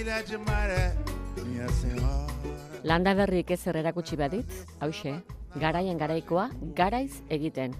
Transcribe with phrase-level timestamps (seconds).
[0.00, 0.94] ilha de maré,
[1.46, 2.26] minha senhora.
[2.82, 4.50] Landa berrik ez zer erakutsi badit,
[4.80, 5.14] hause,
[5.56, 7.74] garaian garaikoa, garaiz egiten.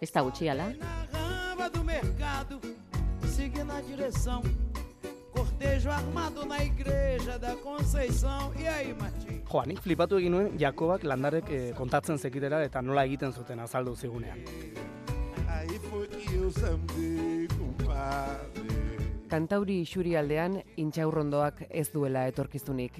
[0.00, 0.72] Ez da gutxi ala?
[0.80, 2.60] Na ramba do mercado,
[3.36, 4.42] segui na direção.
[5.32, 8.52] Cortejo armado na igreja da Conceição.
[8.58, 9.40] E aí, Martim?
[9.48, 13.94] Joa, nik flipatu egin nuen Jakobak landarek eh, kontatzen zekitera eta nola egiten zuten azaldu
[13.96, 14.40] zigunean.
[15.48, 18.51] Aí foi que eu sambei, compadre.
[19.32, 22.98] Kantauri isuri aldean intxaurrondoak ez duela etorkizunik.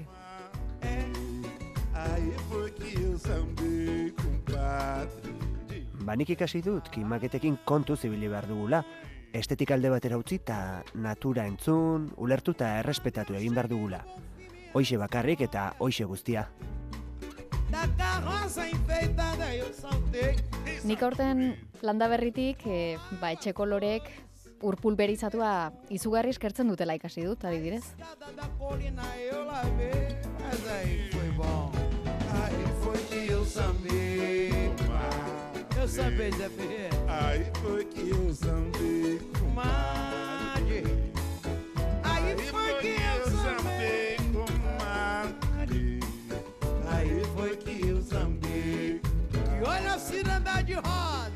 [6.09, 8.81] Banik ikasi dut kimaketekin kontu zibili behar dugula.
[9.37, 10.57] Estetik alde batera utzi eta
[10.95, 14.01] natura entzun, ulertu eta errespetatu egin behar dugula.
[14.73, 16.49] Hoixe bakarrik eta hoixe guztia.
[20.83, 21.47] Nik aurten
[21.85, 24.09] landa berritik, e, ba, etxe kolorek
[24.63, 27.85] urpulberizatua izugarri eskertzen dutela ikasi dut, adibidez.
[27.99, 30.17] Escada da colina eu lavei.
[30.41, 31.73] Mas aí foi bom.
[32.43, 35.81] Aí foi que eu sambei, compadre.
[35.81, 36.97] Eu sambei, Zé Ferreira.
[37.09, 40.85] Aí foi que eu sambei, Comadre.
[42.05, 44.17] Aí Aí foi que eu sambei.
[44.33, 46.01] comadre.
[46.89, 49.01] Aí foi que eu sambei.
[49.61, 51.32] E olha a ciranda de roda.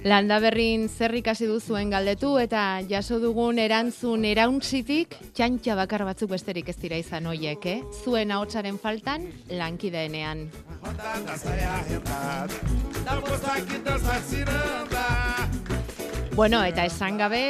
[0.00, 6.70] Landa berrin zer ikasi duzuen galdetu eta jaso dugun erantzun eraunzitik txantxa bakar batzuk besterik
[6.72, 7.82] ez dira izan hoiek, eh?
[8.00, 10.46] Zuen ahotsaren faltan lankideenean.
[16.32, 17.42] Bueno, eta esan gabe,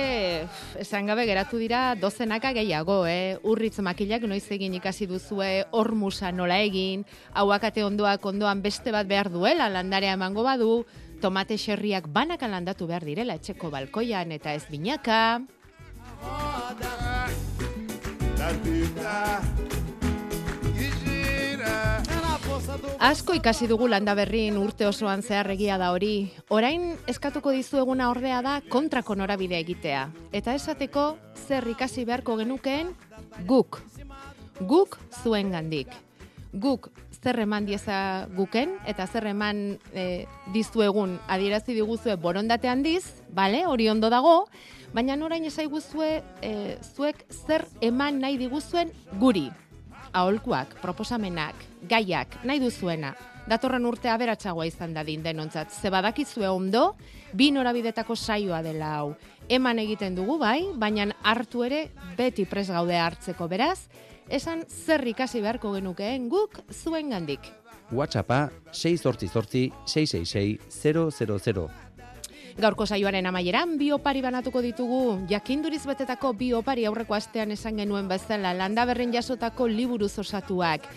[0.82, 3.38] esan gabe geratu dira dozenaka gehiago, eh?
[3.46, 9.30] Urritz makilak noiz egin ikasi duzue hormusa nola egin, hauakate ondoak ondoan beste bat behar
[9.30, 10.80] duela landarea emango badu,
[11.20, 15.40] tomate xerriak banaka landatu behar direla etxeko balkoian eta ez binaka.
[23.00, 26.30] Asko ikasi dugu landa berrin urte osoan zehar egia da hori.
[26.48, 30.06] Orain eskatuko dizueguna ordea da kontrako norabidea egitea.
[30.32, 31.04] Eta esateko
[31.46, 32.94] zer ikasi beharko genukeen
[33.48, 33.80] guk.
[34.60, 35.92] Guk zuen gandik.
[36.52, 36.90] Guk
[37.22, 43.88] zer eman dieza guken eta zer eman e, dizuegun adierazi diguzue borondate handiz, bale, hori
[43.92, 44.46] ondo dago,
[44.94, 49.50] baina orain esaiguzue e, zuek zer eman nahi diguzuen guri
[50.12, 51.54] aholkuak, proposamenak,
[51.88, 53.12] gaiak, nahi duzuena,
[53.50, 55.70] datorren urte aberatsagoa izan dadin denontzat.
[55.70, 56.94] Ze badakizue ondo,
[57.32, 59.14] bi norabidetako saioa dela hau.
[59.50, 61.88] Eman egiten dugu bai, baina hartu ere
[62.18, 63.88] beti pres gaude hartzeko beraz,
[64.30, 67.50] esan zer ikasi beharko genukeen guk zuen gandik.
[67.90, 71.68] WhatsAppa 688 666 000.
[72.58, 75.26] Gaurko saioaren amaieran bi opari banatuko ditugu.
[75.30, 80.88] Jakinduriz betetako bi opari aurreko astean esan genuen bezala landa berren jasotako liburuz osatuak.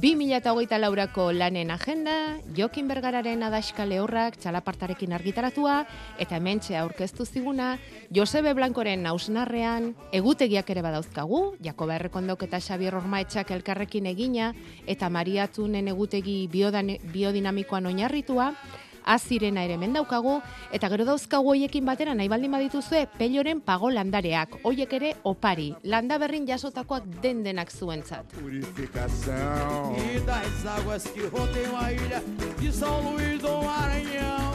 [0.00, 5.82] 2008 laurako lanen agenda, Jokin Bergararen adaska lehorrak txalapartarekin argitaratua,
[6.18, 7.74] eta hementxe aurkeztu ziguna,
[8.10, 14.54] Josebe Blankoren nausnarrean, egutegiak ere badauzkagu, Jakoba Errekondok eta Xabier Ormaetxak elkarrekin egina,
[14.86, 18.54] eta Maria Tunen egutegi biodinamikoan oinarritua,
[19.04, 20.40] azirena ere hemen daukagu,
[20.72, 26.18] eta gero dauzkagu hoiekin batera nahi baldin badituzue peloren pago landareak, hoiek ere opari, landa
[26.18, 28.26] berrin jasotakoak den denak zuentzat.
[28.40, 29.96] Purificação.
[29.96, 32.22] E das águas que rodeiam a ilha
[32.58, 34.52] de São Luís do Maranhão.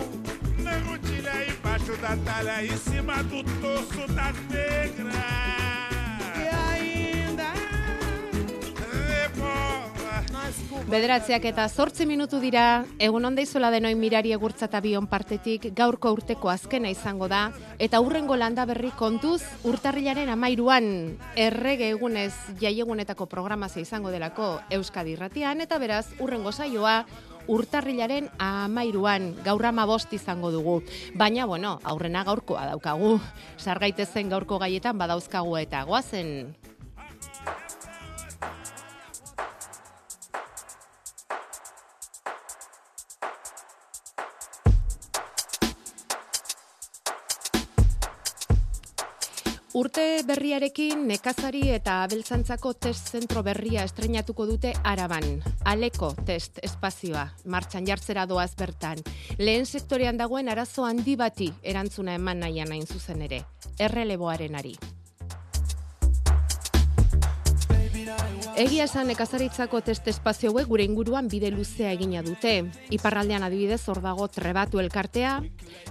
[0.63, 5.86] Na rotilha embaixo da talha, em cima do torso da negra.
[10.85, 16.11] Bederatzeak eta zortzi minutu dira, egun onda izola denoi mirari egurtza eta bion partetik gaurko
[16.13, 17.49] urteko azkena izango da,
[17.79, 25.65] eta urrengo landa berri kontuz, urtarrilaren amairuan errege egunez jaiegunetako programazio izango delako Euskadi irratian,
[25.65, 27.01] eta beraz, urrengo saioa,
[27.47, 30.83] urtarrilaren amairuan, gaur bost izango dugu.
[31.15, 33.19] Baina, bueno, aurrena gaurkoa daukagu.
[33.57, 36.56] Sargaitezen gaurko gaietan badauzkagu eta goazen
[49.77, 55.27] Urte berriarekin nekazari eta abeltzantzako test zentro berria estrenatuko dute Araban.
[55.69, 59.06] Aleko test espazioa martxan jartzera doaz bertan.
[59.38, 63.44] Lehen sektorean dagoen arazo handi bati erantzuna eman nahian hain zuzen ere.
[63.77, 64.74] Erreleboaren ari.
[68.57, 72.54] Egia esan nekazaritzako test espazio hauek gure inguruan bide luzea egina dute.
[72.95, 75.38] Iparraldean adibidez hor dago trebatu elkartea,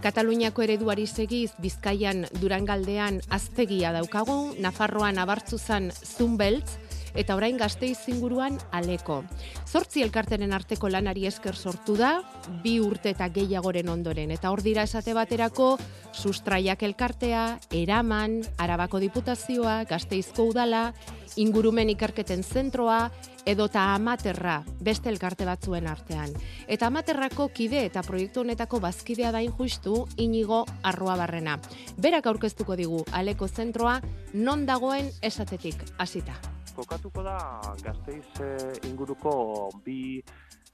[0.03, 6.79] Kataluniako ereduari segiz Bizkaian Durangaldean aztegia daukagu, Nafarroan abartzuzan Zumbeltz,
[7.17, 9.23] eta orain gazteiz inguruan aleko.
[9.67, 12.21] Zortzi elkarteren arteko lanari esker sortu da,
[12.63, 15.77] bi urte eta gehiagoren ondoren, eta hor dira esate baterako
[16.13, 20.91] sustraiak elkartea, eraman, arabako diputazioa, gazteizko udala,
[21.37, 23.11] ingurumen ikerketen zentroa,
[23.47, 26.35] edota amaterra beste elkarte batzuen artean.
[26.67, 31.61] Eta amaterrako kide eta proiektu honetako bazkidea dain justu inigo arroa barrena.
[31.97, 34.01] Berak aurkeztuko digu aleko zentroa
[34.35, 36.56] non dagoen esatetik hasita.
[36.76, 37.38] Kokatuko da
[37.82, 40.23] gazteiz eh, inguruko bi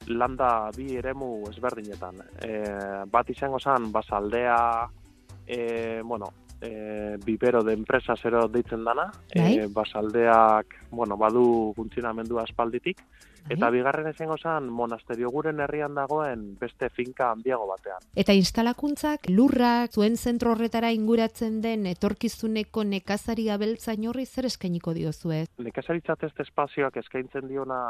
[0.08, 2.22] landa bi eremu ezberdinetan.
[2.42, 2.52] E,
[3.10, 4.88] bat izango zen basaldea,
[5.46, 13.02] e, bueno, e, bibero de empresa zero deitzen dana, e, basaldeak, bueno, badu funtzionamendua aspalditik.
[13.50, 18.06] Eta bigarren izango zen monasterio guren herrian dagoen beste finka handiago batean.
[18.16, 25.44] Eta instalakuntzak lurrak zuen zentro horretara inguratzen den etorkizuneko nekazari abeltza inorri zer eskainiko diozue?
[25.58, 27.82] Nekazaritza test espazioak eskaintzen diona,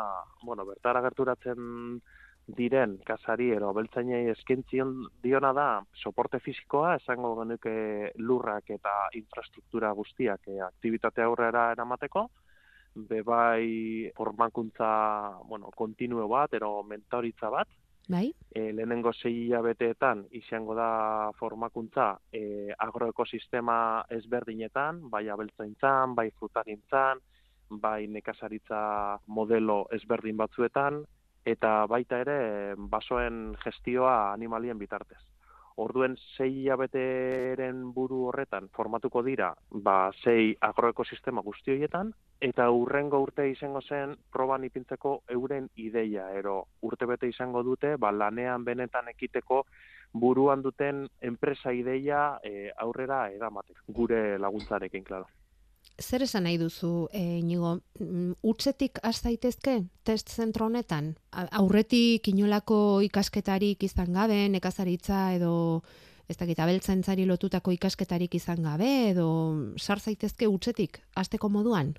[0.42, 2.00] bueno, bertara gerturatzen
[2.46, 5.66] diren kasari ero beltzainei eskaintzen diona da
[6.02, 7.74] soporte fisikoa, esango genuke
[8.18, 12.28] lurrak eta infrastruktura guztiak e, aktivitate aurrera eramateko,
[12.94, 17.68] bebai formakuntza, bueno, kontinuo bat, ero mentoritza bat,
[18.08, 18.34] Bai?
[18.50, 27.22] e, lehenengo sei hilabeteetan izango da formakuntza e, agroekosistema ezberdinetan, bai abeltzaintzan, bai frutagintzan,
[27.70, 31.02] bai nekazaritza modelo ezberdin batzuetan,
[31.44, 35.22] eta baita ere basoen gestioa animalien bitartez.
[35.82, 39.48] Orduen sei hilabeteren buru horretan formatuko dira,
[39.86, 46.56] ba, sei agroekosistema guzti horietan, eta urrengo urte izango zen proban ipintzeko euren ideia, ero
[46.88, 49.64] urtebete izango dute, ba, lanean benetan ekiteko
[50.12, 55.30] buruan duten enpresa ideia e, aurrera eramateko, gure laguntzarekin, klaro.
[56.00, 61.14] Zer esan nahi duzu, e, inigo, mm, utzetik has daitezke test zentro honetan?
[61.32, 65.82] Aurretik inolako ikasketarik izan gabe, nekazaritza edo
[66.28, 69.26] ez dakit abeltzaintzari lotutako ikasketarik izan gabe edo
[69.76, 71.94] sar zaitezke utzetik hasteko moduan?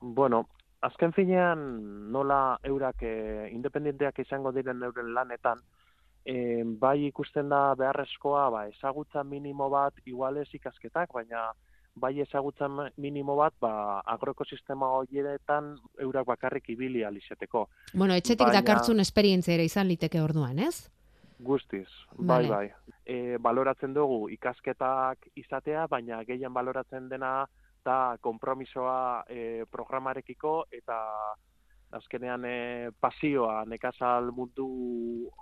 [0.00, 0.46] Bueno,
[0.80, 5.60] azken finean nola eurak e, independenteak izango diren euren lanetan,
[6.24, 11.50] e, bai ikusten da beharrezkoa, ba, ezagutza minimo bat, igual ez ikasketak, baina
[12.00, 17.68] bai ezagutza minimo bat, ba, agroekosistema horietan eurak bakarrik ibili alizeteko.
[17.94, 20.90] Bueno, etxetik Baina- dakartzun esperientzia ere izan liteke orduan, ez?
[21.38, 21.86] Guztiz,
[22.16, 22.48] bai, Vale.
[22.48, 22.94] bai.
[23.06, 27.46] E, baloratzen dugu ikasketak izatea, baina gehien baloratzen dena
[27.84, 30.96] da konpromisoa e, programarekiko eta
[31.90, 34.66] azkenean e, pasioa nekazal mundu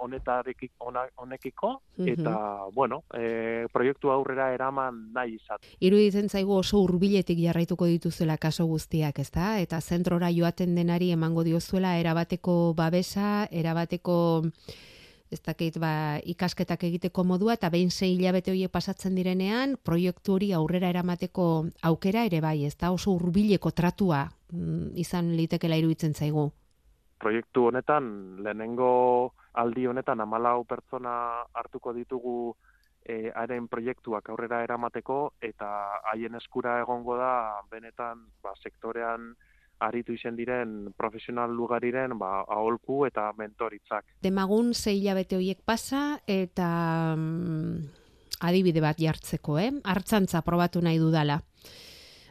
[0.03, 0.73] honetarekik
[1.17, 2.09] honekiko Mhm.
[2.09, 5.67] eta bueno, e, proiektu aurrera eraman nahi izate.
[5.81, 9.59] Iruditzen zaigu oso hurbiletik jarraituko dituzela kaso guztiak, ezta?
[9.61, 14.43] Eta zentrora joaten denari emango diozuela erabateko babesa, erabateko
[15.37, 20.53] ez dakit ba, ikasketak egiteko modua eta behin sei hilabete horiek pasatzen direnean proiektu hori
[20.57, 21.49] aurrera eramateko
[21.91, 22.91] aukera ere bai, ezta?
[22.97, 26.53] Oso hurbileko tratua mm, izan litekela iruditzen zaigu.
[27.19, 28.09] proiektu honetan,
[28.45, 32.55] lehenengo aldi honetan amalau pertsona hartuko ditugu
[33.09, 35.19] e, haren proiektuak aurrera eramateko
[35.49, 35.69] eta
[36.13, 39.33] haien eskura egongo da benetan ba, sektorean
[39.81, 44.05] aritu izen diren profesional lugariren ba, aholku eta mentoritzak.
[44.23, 46.69] Demagun sei hilabete horiek pasa eta
[47.17, 48.07] mm,
[48.41, 49.73] adibide bat jartzeko, eh?
[49.85, 51.41] Artzantza probatu nahi dudala.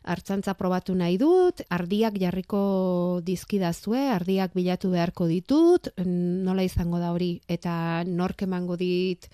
[0.06, 7.32] Artzantza probatu nahi dut, ardiak jarriko dizkidazue, ardiak bilatu beharko ditut, nola izango da hori,
[7.50, 9.26] eta nork emango dit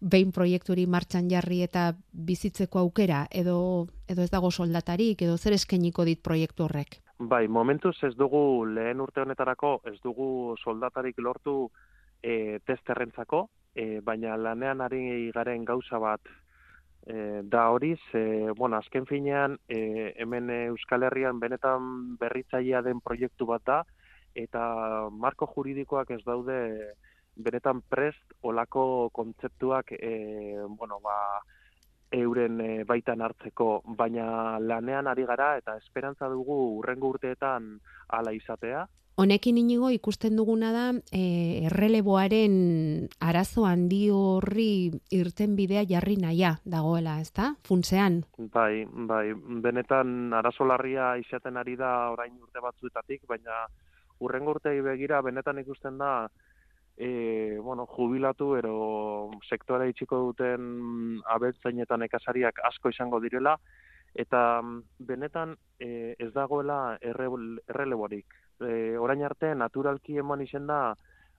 [0.00, 6.04] behin proiekturi martxan jarri eta bizitzeko aukera, edo, edo ez dago soldatarik, edo zer eskeniko
[6.04, 7.00] dit proiektu horrek.
[7.20, 11.66] Bai, momentuz ez dugu lehen urte honetarako, ez dugu soldatarik lortu
[12.24, 13.42] e, testerrentzako,
[13.76, 16.30] e, baina lanean ari garen gauza bat
[17.04, 18.22] e, da hori, ze,
[18.56, 23.78] bueno, azken finean, e, hemen Euskal Herrian benetan berritzailea den proiektu bat da,
[24.32, 24.64] eta
[25.12, 26.56] marko juridikoak ez daude
[27.36, 31.18] benetan prest olako kontzeptuak, e, bueno, ba,
[32.10, 37.76] euren e, baitan hartzeko, baina lanean ari gara eta esperantza dugu urrengo urteetan
[38.08, 38.86] hala izatea.
[39.20, 42.54] Honekin inigo ikusten duguna da e, erreleboaren
[43.20, 47.50] arazo handi horri irten bidea jarri naia dagoela, ezta?
[47.68, 48.22] Funtzean.
[48.54, 53.66] Bai, bai, benetan arazo larria izaten ari da orain urte batzuetatik, baina
[54.20, 56.30] urrengo urtei begira benetan ikusten da
[57.00, 63.56] e, bueno, jubilatu ero sektore itxiko duten abeltzain eta nekazariak asko izango direla,
[64.14, 67.30] Eta mm, benetan e, ez dagoela erre-
[67.68, 68.26] erreleborik.
[68.60, 70.94] E, orain arte naturalki eman izen da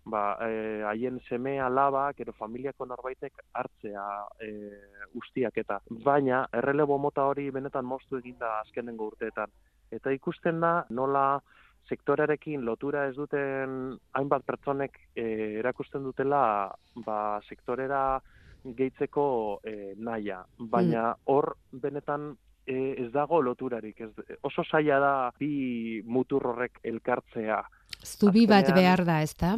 [0.05, 4.05] ba, e, haien seme alabak, ero familiako norbaitek hartzea
[4.39, 4.51] e,
[5.19, 5.81] ustiak eta.
[6.05, 9.51] Baina, errelebo mota hori benetan moztu eginda azkenengo urteetan.
[9.91, 11.41] Eta ikusten da nola
[11.89, 15.25] sektorearekin lotura ez duten hainbat pertsonek e,
[15.59, 16.43] erakusten dutela
[17.05, 18.21] ba, sektorera
[18.63, 19.25] gehitzeko
[19.63, 20.43] e, naia.
[20.57, 22.31] Baina hor benetan
[22.65, 24.01] e, ez dago loturarik.
[24.01, 27.61] Ez, oso zaila da bi mutur horrek elkartzea
[28.01, 29.57] Zubi bat behar da, ezta?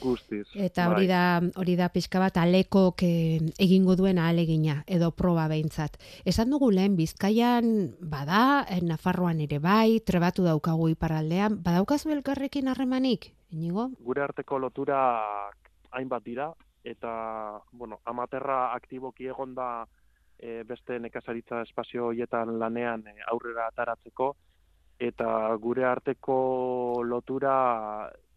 [0.00, 0.46] Guztiz.
[0.54, 1.10] Eta hori Bai.
[1.10, 5.98] da hori da pixka bat alekok eh, egingo duen ahalegina edo proba behintzat.
[6.24, 13.32] Esan dugu lehen Bizkaian bada, eh, Nafarroan ere bai, trebatu daukagu iparraldean, badaukazu elkarrekin harremanik,
[13.50, 13.90] inigo?
[14.00, 16.50] gure arteko loturak hainbat dira
[16.84, 19.86] eta bueno, amaterra aktiboki egon da
[20.38, 24.30] e, beste nekazaritza espazio horietan lanean e, aurrera ataratzeko
[25.00, 25.28] eta
[25.60, 27.54] gure arteko lotura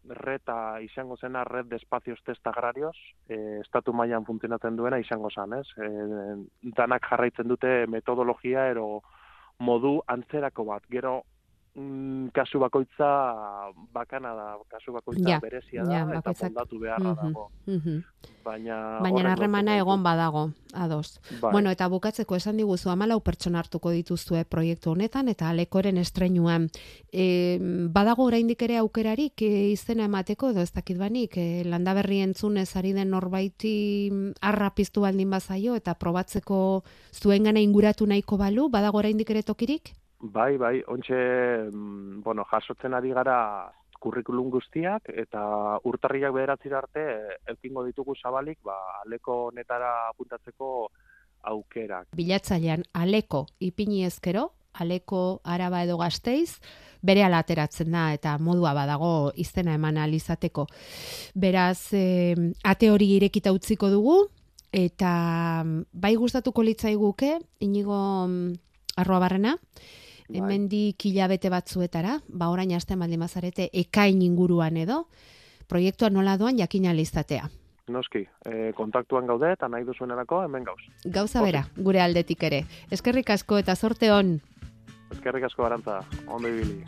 [0.08, 2.96] reta izango zena red de espacios test agrarios,
[3.28, 5.66] e, estatu mailan funtzionatzen duena izango zen, ez?
[5.78, 5.88] E,
[6.76, 9.02] danak jarraitzen dute metodologia ero
[9.58, 10.84] modu antzerako bat.
[10.90, 11.22] Gero
[11.74, 13.08] mm, kasu bakoitza
[13.92, 17.50] bakana da, kasu bakoitza Ja, berezia da, ja, eta moldatu beharra Mhm, dago.
[17.66, 18.02] mhm.
[18.44, 21.18] Baina, Baina horrek harremana egon badago, ados.
[21.40, 21.50] Bai.
[21.52, 26.68] Bueno, eta bukatzeko esan diguzu amalau pertsona hartuko dituzue proiektu honetan eta alekoren estreinuan.
[27.10, 27.58] E,
[27.90, 32.92] badago oraindik ere aukerarik e, izena emateko edo ez dakit banik, e, landaberri entzunez ari
[32.92, 39.30] den norbaiti mm, arra piztu baldin bazaio eta probatzeko zuengana inguratu nahiko balu, badago oraindik
[39.30, 39.94] ere tokirik?
[40.24, 41.16] Bai, bai, ontxe,
[41.70, 45.42] mm, bueno, jasotzen ari gara kurrikulum guztiak, eta
[45.84, 47.02] urtarriak bederatzira arte,
[47.52, 50.70] elkingo ditugu zabalik, ba, aleko netara apuntatzeko
[51.52, 52.08] aukerak.
[52.16, 54.46] Bilatzailean aleko ipini ezkero,
[54.80, 56.56] aleko araba edo gazteiz,
[57.04, 60.66] bere ateratzen da eta modua badago izena eman alizateko.
[61.34, 64.22] Beraz, eh, ate hori irekita utziko dugu,
[64.72, 68.54] eta mm, bai gustatuko litzaiguke, inigo mm,
[68.96, 69.58] arroa barrena,
[70.28, 70.40] Bai.
[70.40, 75.04] hemendik hilabete batzuetara, ba orain aste baldin bazarete ekain inguruan edo,
[75.68, 77.48] proiektua nola doan jakina izatea.
[77.88, 80.80] Noski, e, kontaktuan gaude, eta nahi duzuenerako hemen gauz.
[81.04, 82.64] Gauza bera, gure aldetik ere.
[82.90, 84.40] Eskerrik asko eta zorte on.
[85.12, 86.84] Ezkerrik asko garantza, ondo ibili.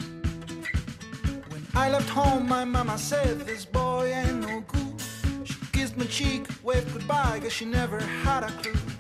[1.75, 5.03] I left home, my mama said this boy ain't no good.
[5.45, 8.96] She kissed my cheek, waved goodbye, cause she never had a clue.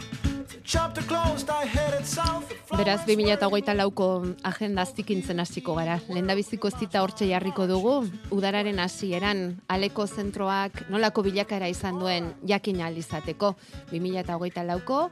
[2.76, 4.06] Beraz, 2008 lauko
[4.42, 6.00] agenda zikintzen hasiko gara.
[6.08, 7.92] Lehendabiziko zita hortxe jarriko dugu,
[8.34, 13.54] udararen hasieran aleko zentroak nolako bilakara izan duen jakin ahal izateko.
[13.92, 15.06] 2008 lauko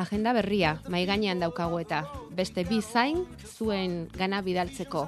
[0.00, 5.06] agenda berria, maiganean daukagu eta beste bi zain zuen gana bidaltzeko.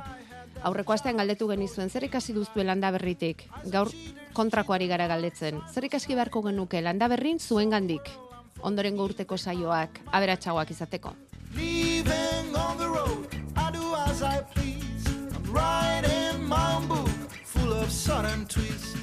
[0.69, 3.49] Aurreko astean galdetu genizuen, zer ikasi duzue landa berritik?
[3.73, 3.89] Gaur
[4.37, 5.63] kontrakoari gara galdetzen.
[5.73, 8.28] Zer ikasi beharko genuke landa berrin zuen gandik?
[8.63, 11.15] Ondorengo urteko saioak, aberatsagoak izateko.
[11.57, 15.07] Leaving on the road, I do as I please.
[15.35, 17.09] I'm riding my own book,
[17.45, 18.97] full of sudden twists.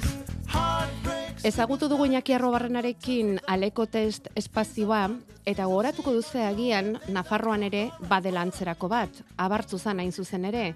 [0.46, 1.44] Heartbreaks.
[1.44, 5.08] Ezagutu dugu Iñaki Arrobarrenarekin aleko test espazioa,
[5.46, 10.74] eta gogoratuko duze agian Nafarroan ere badela antzerako bat, abartzu zan hain zuzen ere.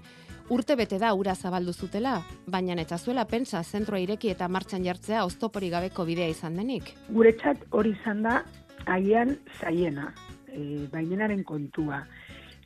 [0.51, 5.23] Urte bete da ura zabaldu zutela, baina eta zuela pentsa zentroa ireki eta martxan jartzea
[5.23, 6.91] oztopori gabeko bidea izan denik.
[7.07, 8.41] Guretzat hori izan da
[8.85, 10.11] agian zaiena,
[10.47, 12.03] e, baimenaren kontua.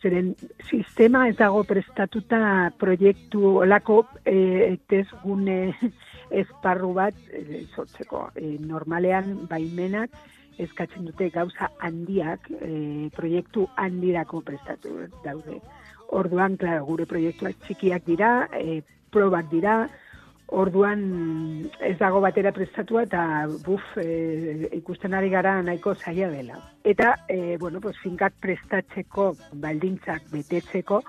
[0.01, 0.35] Zeren
[0.69, 5.73] sistema ez dago prestatuta proiektu olako e, tezgune
[6.43, 8.29] esparru bat e, sortzeko.
[8.35, 10.13] E, normalean baimenak
[10.61, 15.59] eskatzen dute gauza handiak, e, proiektu handirako prestatu daude.
[16.15, 18.81] Orduan, claro, gure proiektuak txikiak dira, e,
[19.11, 19.85] probak dira,
[20.47, 23.21] orduan ez dago batera prestatua eta
[23.65, 26.59] buf, e, ikusten ari gara nahiko zaila dela.
[26.83, 31.01] Eta, e, bueno, pues, finkak prestatzeko baldintzak betetzeko,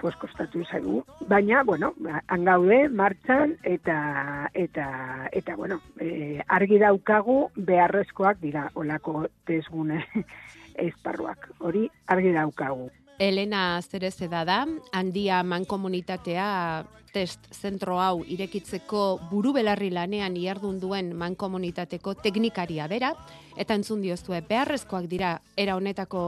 [0.00, 1.04] pues, kostatu zaigu.
[1.28, 1.94] Baina, bueno,
[2.26, 10.04] han gaude, martxan, eta, eta, eta bueno, e, argi daukagu beharrezkoak dira olako tezgune
[10.88, 11.50] esparruak.
[11.60, 12.90] Hori argi daukagu.
[13.18, 14.60] Elena Zerezeda da,
[14.92, 16.84] handia mankomunitatea
[17.16, 23.14] test zentro hau irekitzeko buru belarri lanean iardun duen mankomunitateko teknikaria bera,
[23.56, 26.22] eta entzun diozue, beharrezkoak dira era honetako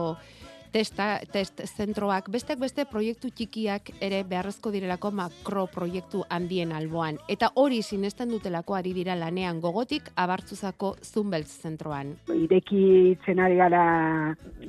[0.73, 7.17] testa, test zentroak, besteak beste proiektu txikiak ere beharrezko direlako makro proiektu handien alboan.
[7.29, 12.15] Eta hori sinesten dutelako ari dira lanean gogotik abartzuzako Zumbeltz zentroan.
[12.33, 13.85] Irekitzen ari gara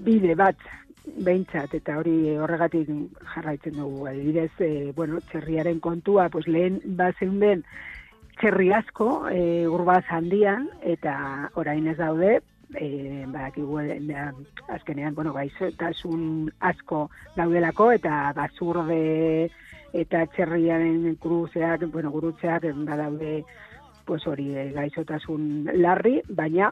[0.05, 0.57] bide bat
[1.17, 2.91] behintzat, eta hori horregatik
[3.35, 4.07] jarraitzen dugu.
[4.11, 7.65] Adibidez, e, bueno, txerriaren kontua, pues lehen bazen den
[8.41, 12.39] txerri asko e, urbaz handian, eta orain ez daude,
[12.75, 13.81] e, badakigu
[14.69, 19.51] azkenean, bueno, gaizotasun asko daudelako, eta bazurde
[19.93, 23.43] eta txerriaren kruzeak, bueno, gurutzeak badaude
[24.07, 26.71] pues hori gaizotasun larri, baina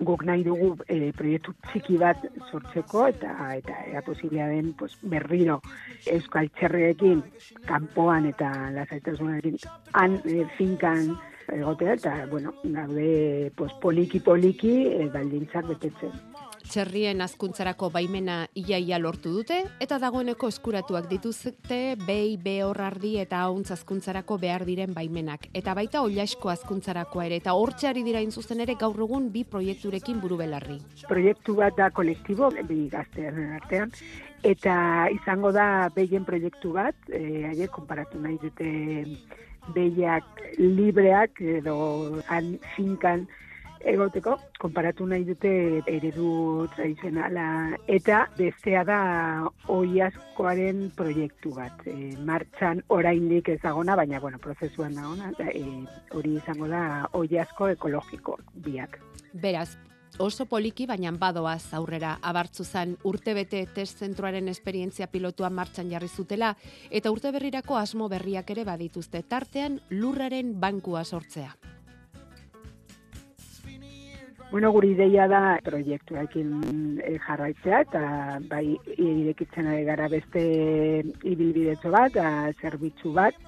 [0.00, 5.60] guk nahi dugu e, proiektu txiki bat sortzeko eta eta era posiblea den pues, berriro
[6.14, 7.22] euskal txerreekin
[7.68, 9.58] kanpoan eta lasaitasunarekin
[9.92, 11.12] han e, finkan
[11.52, 16.29] egotea eta bueno, daude pues, poliki poliki e, baldintzak betetzen
[16.70, 24.38] txerrien azkuntzarako baimena iaia lortu dute, eta dagoeneko eskuratuak dituzte behi, behorrardi eta hauntz azkuntzarako
[24.38, 25.48] behar diren baimenak.
[25.56, 30.38] Eta baita oliasko azkuntzarako ere, eta hortxeari dira inzuzen ere gaur egun bi proiekturekin buru
[30.38, 30.78] belarri.
[31.10, 33.90] Proiektu bat da kolektibo, bi gaztean artean,
[34.46, 34.74] eta
[35.14, 38.70] izango da behien proiektu bat, e, aie, konparatu nahi dute
[39.74, 41.76] behiak libreak edo
[42.30, 43.26] han finkan
[43.84, 45.50] egoteko, konparatu nahi dute
[45.88, 49.00] eredu tradizionala eta bestea da
[49.72, 51.84] oiazkoaren proiektu bat.
[51.86, 55.64] E, martxan oraindik ezagona, baina bueno, prozesuan da e,
[56.12, 58.98] hori izango da oiazko ekologiko biak.
[59.32, 59.76] Beraz,
[60.18, 66.56] oso poliki, baina badoaz aurrera abartzu zan urtebete test zentroaren esperientzia pilotua martxan jarri zutela,
[66.90, 71.54] eta urte berrirako asmo berriak ere badituzte tartean lurraren bankua sortzea.
[74.50, 78.00] Bueno, guri ideia da proiektuekin e, jarraitzea eta
[78.50, 78.64] bai
[78.96, 80.42] irekitzen ari gara beste
[81.22, 83.38] ibilbidetxo bat, a, zerbitzu bat,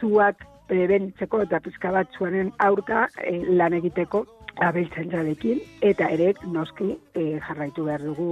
[0.00, 4.24] zuak prebentzeko eta pizka bat zuaren aurka e, lan egiteko
[4.66, 8.28] abeltzen jadekin, eta ere noski e, jarraitu behar dugu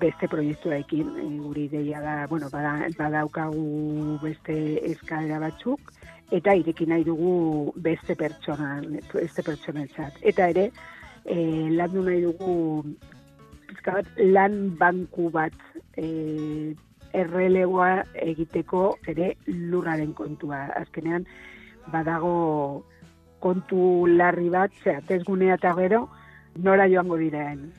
[0.00, 4.56] beste proiektuekin e, guri ideia da, bueno, badaukagu beste
[4.94, 5.92] eskaera batzuk,
[6.30, 8.78] eta ireki nahi dugu beste pertsona,
[9.12, 10.18] beste pertsonentzat.
[10.20, 10.68] Eta ere,
[11.24, 11.38] e,
[11.72, 12.84] lan du nahi dugu
[13.86, 15.54] bat, lan banku bat
[15.96, 16.74] e,
[17.16, 20.66] errelegoa egiteko ere lurraren kontua.
[20.76, 21.24] Azkenean,
[21.92, 22.84] badago
[23.40, 26.08] kontu larri bat, zera, tezgunea eta gero,
[26.56, 27.70] nora joango diren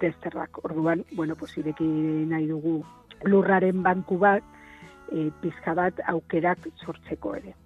[0.00, 0.64] testerrak.
[0.64, 1.84] Orduan, bueno, pues ireki
[2.30, 2.80] nahi dugu
[3.24, 4.44] lurraren banku bat,
[5.12, 7.56] e, pizka bat aukerak sortzeko ere.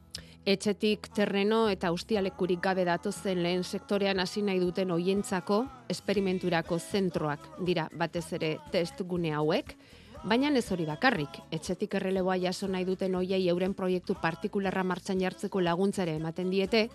[0.42, 5.60] Etxetik terreno eta ustialekurik gabe datozen lehen sektorean hasi nahi duten hoientzako
[5.94, 9.76] esperimenturako zentroak dira batez ere test gune hauek,
[10.24, 11.38] baina ez hori bakarrik.
[11.52, 16.88] Etxetik erreleboa jaso nahi duten hoiei euren proiektu partikularra martxan jartzeko laguntzare ematen diete,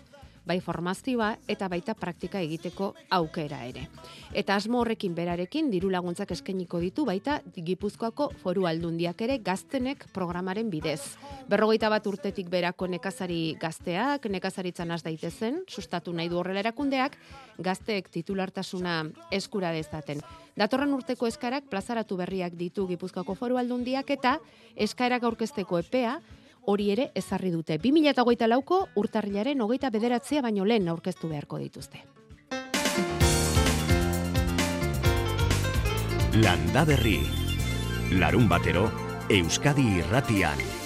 [0.48, 3.84] bai formazioa eta baita praktika egiteko aukera ere.
[4.32, 10.70] Eta asmo horrekin berarekin diru laguntzak eskainiko ditu baita Gipuzkoako foru aldundiak ere gaztenek programaren
[10.72, 11.00] bidez.
[11.48, 17.16] Berrogeita bat urtetik berako nekazari gazteak, nekazaritzan az daitezen, sustatu nahi du horrela erakundeak,
[17.58, 20.24] gazteek titulartasuna eskura dezaten.
[20.58, 24.38] Datorren urteko eskarak plazaratu berriak ditu Gipuzkoako foru aldundiak eta
[24.74, 26.18] eskaerak aurkezteko epea
[26.68, 27.78] hori ere ezarri dute.
[27.80, 32.04] 2008 lauko urtarrilaren hogeita bederatzea baino lehen aurkeztu beharko dituzte.
[36.38, 37.18] Landa berri.
[38.20, 38.88] Larun batero,
[39.28, 40.77] Euskadi irratian.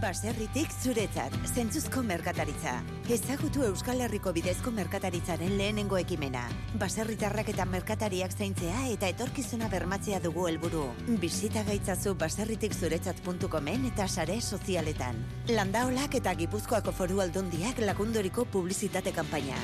[0.00, 2.78] Baserritik zuretzat, zentzuzko merkataritza.
[3.12, 6.46] Ezagutu Euskal Herriko bidezko merkataritzaren lehenengo ekimena.
[6.80, 10.86] Baserritarrak eta merkatariak zaintzea eta etorkizuna bermatzea dugu helburu.
[11.20, 15.16] Bisita gaitzazu baserritik eta sare sozialetan.
[15.48, 19.56] Landaolak eta Gipuzkoako foru aldundiak lagundoriko publizitate kanpaina.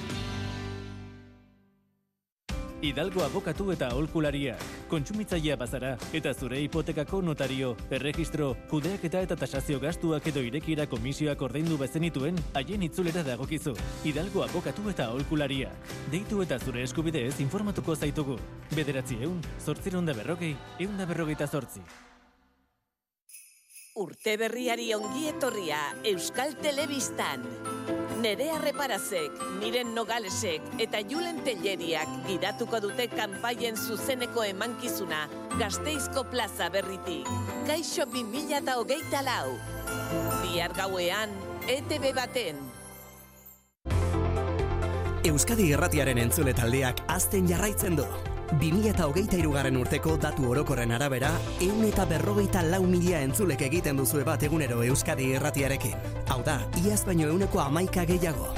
[2.78, 10.28] Hidalgo abokatu eta aholkulariak, kontsumitzailea bazara eta zure hipotekako notario, erregistro, kudeaketa eta tasazio gastuak
[10.30, 13.74] edo irekira komisioak ordaindu bezenituen haien itzulera dagokizu.
[14.06, 15.90] Hidalgo abokatu eta aholkulariak.
[16.12, 18.38] Deitu eta zure eskubideez informatuko zaitugu.
[18.76, 21.82] Bederatzi eun, zortziron da berrogei, eun da berrogeita zortzi.
[23.98, 27.42] Urte berriari ongi etorria Euskal Telebistan.
[28.18, 35.20] Nerea Reparazek, Miren Nogalesek eta Julen Telleriak gidatuko dute kanpaien zuzeneko emankizuna
[35.60, 37.28] Gasteizko plaza berritik.
[37.68, 39.54] Kaixo 2008 lau.
[40.42, 41.30] Bihar gauean,
[41.70, 42.58] ETV baten.
[45.28, 48.08] Euskadi Erratiaren entzule taldeak azten jarraitzen du.
[48.56, 51.30] 2008 irugarren urteko datu orokorren arabera,
[51.60, 55.94] eun eta berrogeita lau mila entzulek egiten duzue bat egunero Euskadi Erratiarekin.
[56.32, 58.48] Hau da, iaz baino euneko amaika gehiago.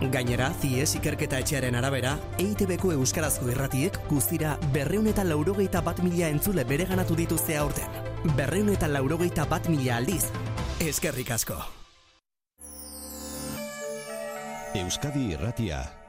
[0.00, 6.64] Gainera, zies ikerketa etxearen arabera, EITB-ko Euskarazko irratiek guztira berreun eta laurogeita bat mila entzule
[6.64, 8.00] bereganatu dituzte aurten.
[8.38, 10.24] Berreun eta laurogeita bat mila aldiz.
[10.80, 11.60] Eskerrik asko.
[14.74, 15.99] Euskadi Irratia.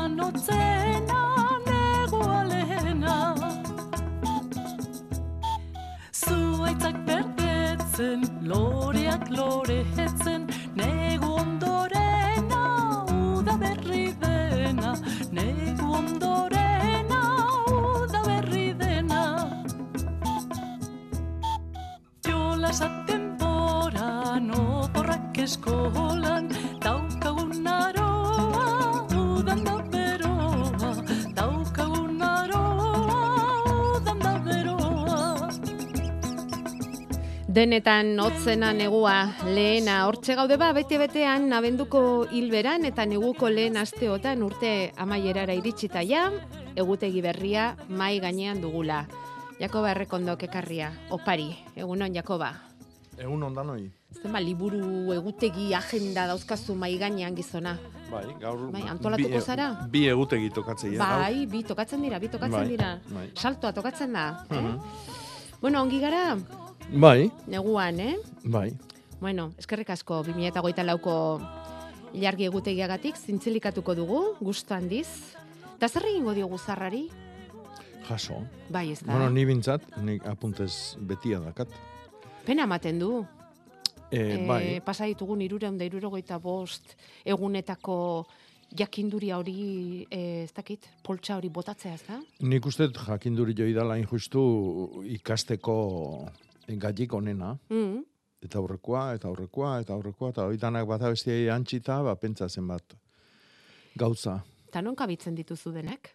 [0.00, 1.20] Notzena,
[1.66, 3.16] negu alena.
[6.12, 12.62] Zuaitzak berdetzen, loreak loretzen, negu ondorena,
[13.12, 14.94] uda berri dena,
[15.30, 17.20] negu ondorena,
[17.68, 19.22] uda berri dena.
[22.26, 26.48] Jola esaten boran, oporrak eskolan,
[37.52, 44.40] Denetan hotzena negua lehena hortxe gaude ba bete betean abenduko hilberan eta neguko lehen asteotan
[44.46, 46.30] urte amaierara iritsita ja
[46.76, 49.02] egutegi berria mai gainean dugula.
[49.60, 52.48] Jakoba errekondok ekarria, opari, egunon Jakoba.
[53.20, 53.84] Egun ondan hoi.
[54.22, 57.76] Zenba liburu egutegi agenda dauzkazu mai gainean gizona.
[58.10, 58.70] Bai, gaur...
[58.72, 59.68] Bai, antolatuko bi, zara?
[59.92, 60.96] Bi egutegi tokatzei.
[60.96, 62.94] Bai, bi tokatzen dira, bi tokatzen Bai, dira.
[63.12, 63.28] bai.
[63.36, 64.26] Saltoa tokatzen da.
[64.50, 64.56] eh?
[64.56, 64.80] Mhm.
[65.60, 66.34] Bueno, ongi gara,
[66.90, 68.16] Bai, neguan, eh?
[68.44, 68.72] bai.
[69.20, 71.14] Bueno, eskerrik asko 2008 lauko
[72.12, 75.08] ilargi egutegiagatik zintzilikatuko dugu, gustu handiz.
[75.76, 77.06] Eta zer egingo diogu zarrari?
[78.08, 78.42] Jaso.
[78.68, 79.12] Bai, ez da.
[79.12, 81.70] Bueno, ni bintzat, nik apuntez betia dakat.
[82.46, 83.12] Pena ematen du.
[84.12, 88.26] E, bai, pasa ditugun irureun da irurogeita bost egunetako
[88.76, 92.18] jakinduria hori, eh, ez dakit, poltsa hori botatzea, ez da?
[92.40, 94.42] nik uste jakinduri joi dala injustu
[95.04, 95.76] ikasteko
[96.78, 97.56] gaiik onena.
[97.70, 98.02] Mm.
[98.42, 102.96] Eta aurrekoa, eta aurrekoa, eta aurrekoa, eta hori danak bata bestia antxita, ba, pentsa zenbat
[103.96, 104.40] gauza.
[104.68, 106.10] Eta non kabitzen dituzu denak?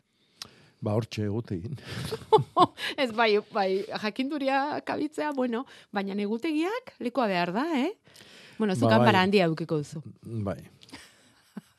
[0.82, 1.78] Ba, hortxe egutegin.
[3.04, 3.70] ez bai, bai,
[4.04, 7.94] jakinduria kabitzea, bueno, baina negutegiak likoa behar da, eh?
[8.58, 9.16] Bueno, zu Ba, bai.
[9.16, 10.02] handia eukiko duzu.
[10.24, 10.58] Bai.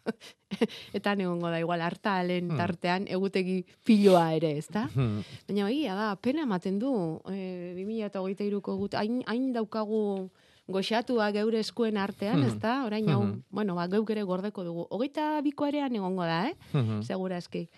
[0.96, 2.56] Eta negongo da igual hartalen Hmm.
[2.56, 4.88] tartean egutegi piloa ere, ezta?
[4.94, 5.22] Hmm.
[5.48, 10.30] Baina egia da, pena ematen du, e, 2023ko gut, hain, hain daukagu
[10.68, 12.48] goxatua geure eskuen artean, Mhm.
[12.48, 12.84] ezta?
[12.84, 13.42] Orain hau, Mhm.
[13.50, 14.86] bueno, ba, geuk ere gordeko dugu.
[14.90, 16.54] Hogeita bikoarean egongo da, eh?
[16.72, 17.02] Mhm.
[17.02, 17.68] Segura eski.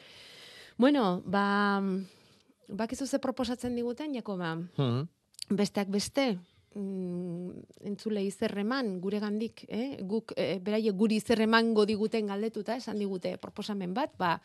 [0.78, 1.82] Bueno, ba,
[2.68, 4.56] bakizu ze proposatzen diguten, Jakoba?
[5.50, 6.38] Besteak beste,
[6.74, 9.98] mm, entzule izerreman gure gandik, eh?
[10.02, 14.36] guk eh, beraiek guri izerremango diguten galdetuta, esan digute proposamen bat, ba,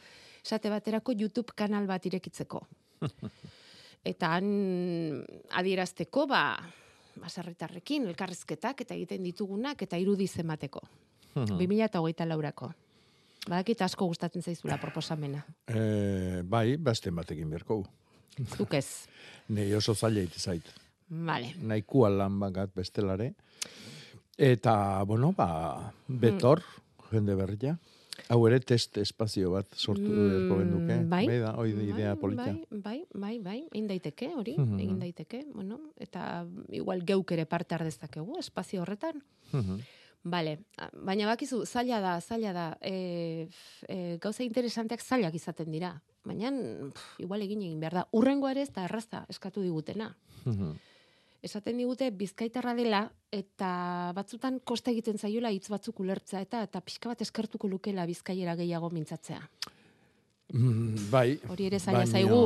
[0.43, 2.61] esate baterako YouTube kanal bat irekitzeko.
[4.05, 4.49] Eta han
[5.57, 6.45] adierazteko, ba,
[7.19, 10.81] baserritarrekin, elkarrizketak eta egiten ditugunak eta irudi zemateko.
[11.35, 11.57] Mhm.
[11.57, 12.71] 2008 laurako.
[13.45, 15.43] Badakit asko gustatzen zaizula proposamena.
[15.67, 17.83] E, bai, basten batekin berko.
[18.57, 19.05] Zuk ez.
[19.55, 20.84] Nei oso zaila zait.
[21.09, 21.53] Vale.
[21.61, 23.33] Nahikua lan bakat bestelare.
[24.37, 26.61] Eta, bueno, ba, betor,
[27.11, 27.77] jende berria.
[28.31, 30.95] Hau ere test espazio bat sortu Mm, mm, genuke.
[31.09, 31.25] bai.
[31.27, 32.45] Bai da, hoi idea polita.
[32.45, 34.79] Bai, bai, bai, bai, egin daiteke, hori, Mhm.
[34.79, 39.21] egin daiteke, bueno, eta igual geuk ere parte dezakegu espazio horretan.
[40.23, 43.47] Vale, a- baina bakizu, zaila da, zaila da, e,
[43.87, 46.49] e, gauza interesanteak zailak izaten dira, baina
[47.19, 48.07] igual egin egin behar da.
[48.11, 50.15] Urrengo ere ez da erraza eskatu digutena.
[50.45, 50.73] Mhm.
[51.45, 53.03] Esaten digute bizkaitarra dela
[53.35, 58.55] eta batzutan kosta egiten zaiola hitz batzuk ulertzea eta eta pixka bat eskertuko lukela bizkaiera
[58.57, 59.41] gehiago mintzatzea.
[60.53, 61.39] Mm, bai.
[61.49, 62.39] Hori ere zaila zaigu.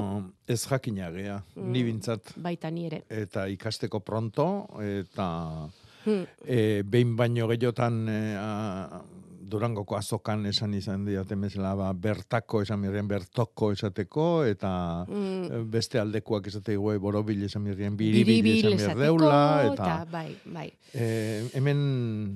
[0.48, 2.34] Ez jakina gea, ni Mm, bintzat.
[2.38, 3.04] Baita ni ere.
[3.10, 5.70] Eta ikasteko pronto, eta
[6.06, 6.24] Hmm.
[6.48, 9.02] e, behin baino gehiotan e, a,
[9.50, 15.44] Durangoko azokan esan izan diaten bezala, ba, bertako esan mirrien bertoko esateko, eta Mm.
[15.50, 20.06] e, beste aldekoak esate gue borobil esan mirrien biribil, Biribil esan esateko, mirdeula, eta, eta
[20.12, 20.68] bai, bai.
[20.94, 21.82] e, hemen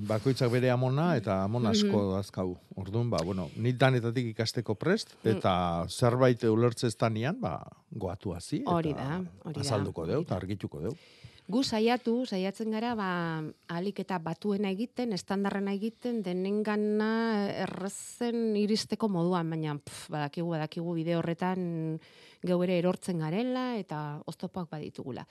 [0.07, 2.13] bakoitzak bere amona, eta amon asko Mhm.
[2.17, 2.57] dazkau.
[2.75, 5.37] Orduan, ba, bueno, nit danetatik ikasteko prest, Mm.
[5.37, 7.59] eta zerbait ulertzez danean, ba,
[7.91, 10.95] goatu hazi, eta Hori da, hori da, azalduko deu, eta argituko deu.
[11.51, 13.07] Gu saiatu, saiatzen gara, ba,
[13.67, 17.09] ahalik eta batuena egiten, estandarrena egiten, denengana
[17.65, 21.99] errezen iristeko moduan, baina pf, badakigu, badakigu bide horretan
[22.47, 25.25] geu ere erortzen garela eta oztopoak baditugula.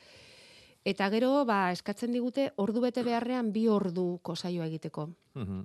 [0.85, 5.09] Eta gero, ba, eskatzen digute, ordu bete beharrean bi orduko saioa egiteko.
[5.35, 5.62] Mhm.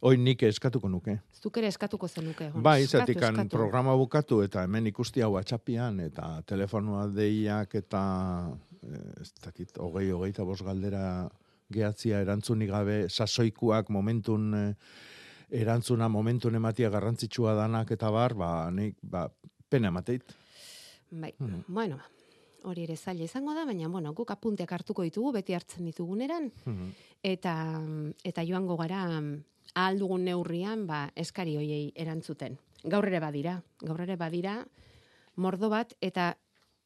[0.00, 1.18] Hoi nik eskatuko nuke.
[1.42, 2.46] Zuk ere eskatuko zenuke.
[2.46, 2.62] egon.
[2.62, 3.48] Bai, Eskatu, zatik eskatu.
[3.52, 8.00] programa bukatu eta hemen ikusti hau atxapian eta telefonoa deiak eta
[9.20, 11.28] ez dakit, hogei, hogeita bost galdera
[11.70, 14.74] gehatzia erantzunik gabe, sasoikuak momentun eh,
[15.50, 19.28] erantzuna momentun ematia garrantzitsua danak eta bar, ba, nik, ba,
[19.68, 20.24] pena emateit.
[21.10, 21.64] Bai, Mhm.
[21.68, 21.98] bueno,
[22.62, 26.50] hori ere zaila izango da, baina, bueno, guk apunteak hartuko ditugu, beti hartzen dituguneran,
[27.22, 27.80] eta,
[28.24, 29.22] eta joango gara
[29.74, 32.58] ahal dugun neurrian, ba, eskari hoiei erantzuten.
[32.84, 34.64] Gaur ere badira, gaur ere badira,
[35.36, 36.36] mordo bat, eta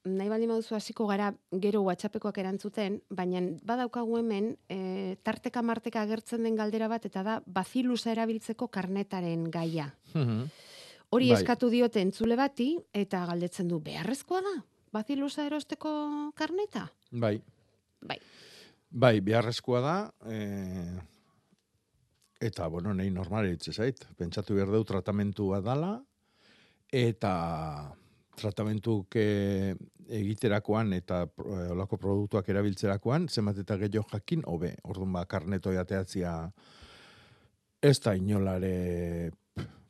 [0.04, 1.30] nahi baldin baduzu hasiko gara
[1.62, 7.38] gero WhatsAppekoak erantzuten, baina badaukagu hemen e, tarteka marteka agertzen den galdera bat, eta da
[7.46, 9.88] bazilusa erabiltzeko karnetaren gaia.
[10.14, 11.38] Hori Bai.
[11.38, 14.54] eskatu diote entzule bati, eta galdetzen du, beharrezkoa da?
[14.92, 15.90] Bazilusa erosteko
[16.36, 16.86] karneta?
[17.10, 17.38] Bai.
[18.04, 18.20] Bai.
[18.90, 19.96] Bai, beharrezkoa da,
[20.28, 20.38] e,
[22.44, 24.04] eta, bueno, nahi normal zait.
[24.18, 25.96] Pentsatu behar dut tratamentua dala,
[26.92, 27.96] eta
[28.36, 29.74] tratamentuk eh,
[30.08, 35.72] egiterakoan eta pro- eh, olako produktuak erabiltzerakoan, zenbat eta gehiago jakin, hobe, orduan ba, karneto
[35.72, 36.34] jateatzia
[37.84, 39.30] ez da inolare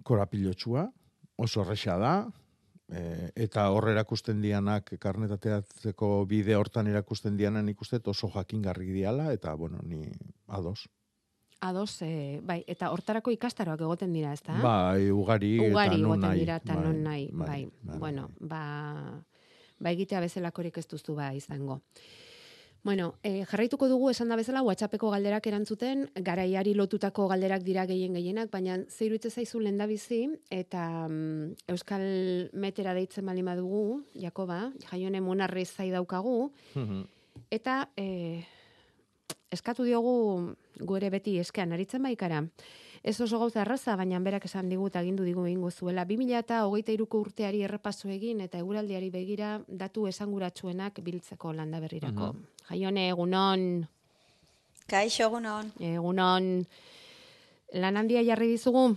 [0.05, 0.89] korapilotsua,
[1.37, 2.15] oso horresa da,
[2.91, 9.55] e, eta hor erakusten dianak, karnetateatzeko bide hortan erakusten dianan ikusten oso jakingarri diala, eta,
[9.55, 10.11] bueno, ni
[10.49, 10.89] ados.
[11.61, 14.57] Ados, e, bai, eta hortarako ikastaroak egoten dira, ezta?
[14.61, 16.39] Bai, ugari, Ugari eta non nahi.
[16.41, 17.99] dira, eta non nahi, bai, bai, bai.
[17.99, 19.23] Bueno, ba,
[19.79, 21.81] ba egitea bezalakorik ez duzu ba izango.
[22.85, 28.13] Bueno, e, jarraituko dugu esan da bezala WhatsAppeko galderak erantzuten, garaiari lotutako galderak dira gehien
[28.13, 32.05] gehienak, baina zeiruitze zaizu lendabizi eta mm, Euskal
[32.53, 36.51] Metera deitzen bali badugu, Jakoba, jaione monarri zai daukagu,
[37.49, 38.45] eta e,
[39.55, 42.43] eskatu diogu gu ere beti eskean aritzen baikara.
[43.05, 46.07] Ez oso gauza erraza, baina berak esan digu eta agindu digu egingo zuela.
[46.09, 52.33] 2000 eta hogeita iruko urteari errepaso egin eta eguraldiari begira datu esanguratsuenak biltzeko landa berrirako.
[52.33, 52.47] Mhm.
[52.71, 53.67] Jaione, egunon,
[54.89, 55.71] Kaixo egunon.
[55.81, 56.67] egunon,
[57.75, 58.97] lan handia jarri dizugu?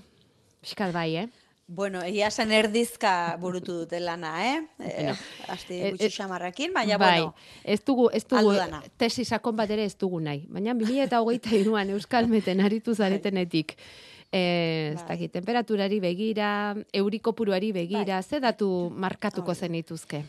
[0.61, 1.27] Piskat bai, eh?
[1.67, 4.59] Bueno, egia zen erdizka burutu dute lana, eh?
[4.79, 5.15] eh
[5.51, 8.53] Asti eh, gutxi eh, xamarrakin, baina, bai, bueno, ez dugu, ez dugu,
[8.95, 10.45] tesi sakon bat ere ez dugu nahi.
[10.47, 13.75] Baina 2000 eta hogeita iruan Euskalmeten aritu zaretenetik.
[14.31, 16.49] Eh, ez dakit, temperaturari begira,
[16.93, 20.23] eurikopuruari begira, ze datu markatuko zenituzke?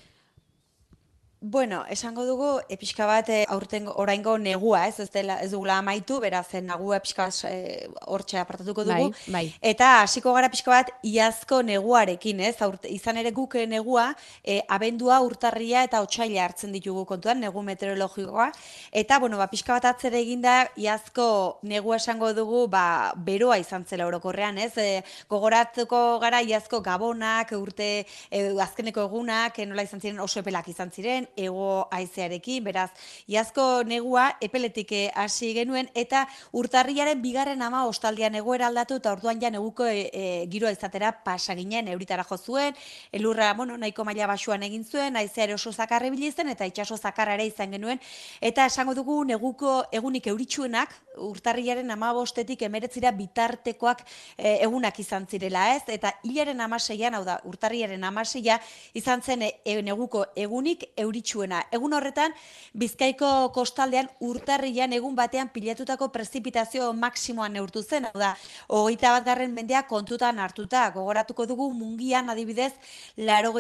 [1.41, 5.77] Bueno, esango dugu e, pixka bat e, aurten oraingo negua, ez ez dela ez dugula
[5.79, 9.13] amaitu, beraz e, negua pixka bat e, hortxe apartatuko dugu.
[9.29, 9.43] Bai, bai.
[9.63, 12.57] Eta hasiko gara pixka bat iazko neguarekin, ez?
[12.67, 14.09] Aurte, izan ere guk negua
[14.43, 18.49] e, abendua, urtarria eta otsaila hartzen ditugu kontuan negu meteorologikoa
[18.91, 24.11] eta bueno, ba pixka bat atzera eginda iazko negua esango dugu, ba beroa izan zela
[24.11, 24.73] orokorrean, ez?
[24.75, 30.91] E, gogoratuko gara iazko gabonak, urte e, azkeneko egunak, nola izan ziren oso epelak izan
[30.91, 32.91] ziren, ego haizearekin, beraz,
[33.27, 39.41] iazko negua epeletik eh, hasi genuen, eta urtarriaren bigarren ama ostaldian egoera aldatu, eta orduan
[39.41, 42.75] ja neguko e, e, giroa izatera pasa ginen, euritara jo zuen,
[43.13, 47.35] elurra, bueno, nahiko maila basuan egin zuen, haizea ere oso zakarre zen, eta itxaso zakarra
[47.35, 48.01] ere izan genuen,
[48.41, 54.05] eta esango dugu neguko egunik euritsuenak, urtarriaren ama bostetik emeretzira bitartekoak
[54.37, 55.83] e, egunak izan zirela, ez?
[55.89, 58.59] Eta hilaren amaseian, hau da, urtarriaren amaseia,
[58.95, 60.89] izan zen e, neguko egunik
[61.19, 61.63] euritsuena.
[61.73, 62.33] Egun horretan,
[62.79, 68.37] Bizkaiko kostaldean urtarrian egun batean pilatutako prezipitazio maksimoan neurtu zen, hau da,
[68.69, 72.73] hogeita bat garren mendea kontutan hartuta, gogoratuko dugu mungian adibidez,
[73.17, 73.55] laro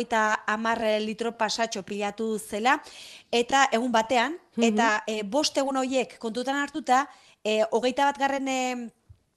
[0.46, 2.80] amar litro pasatxo pilatu zela,
[3.32, 7.08] eta egun batean, eta e, bost egun horiek kontutan hartuta,
[7.44, 8.90] e, hogeita bat garren e,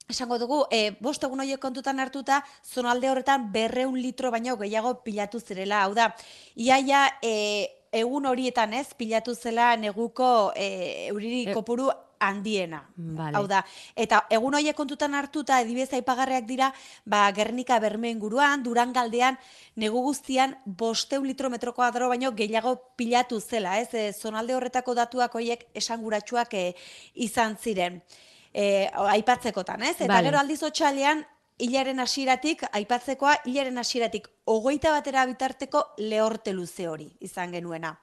[0.10, 5.40] esango dugu, e, bost egun horiek kontutan hartuta, zonalde horretan berreun litro baino gehiago pilatu
[5.40, 5.84] zirela.
[5.86, 6.12] Hau da,
[6.56, 11.90] iaia e, egun horietan ez, pilatu zela neguko e, euriri E- kopuru
[12.22, 12.84] handiena.
[12.96, 13.36] Vale.
[13.36, 13.64] Hau da,
[13.98, 16.70] eta egun horiek kontutan hartuta adibidez aipagarriak dira,
[17.04, 19.40] ba Gernika Berme inguruan, Durangaldean
[19.76, 23.90] negu guztian 500 litro metro kuadro baino gehiago pilatu zela, ez?
[23.94, 26.66] E, zonalde horretako datuak horiek esanguratsuak e,
[27.16, 28.02] izan ziren.
[28.54, 29.96] E, aipatzekotan, ez?
[29.98, 30.30] Eta Vale.
[30.30, 31.26] gero aldiz otxalean
[31.62, 37.96] hilaren hasieratik aipatzekoa hilaren hasieratik hogeita batera bitarteko lehorte luze hori izan genuena.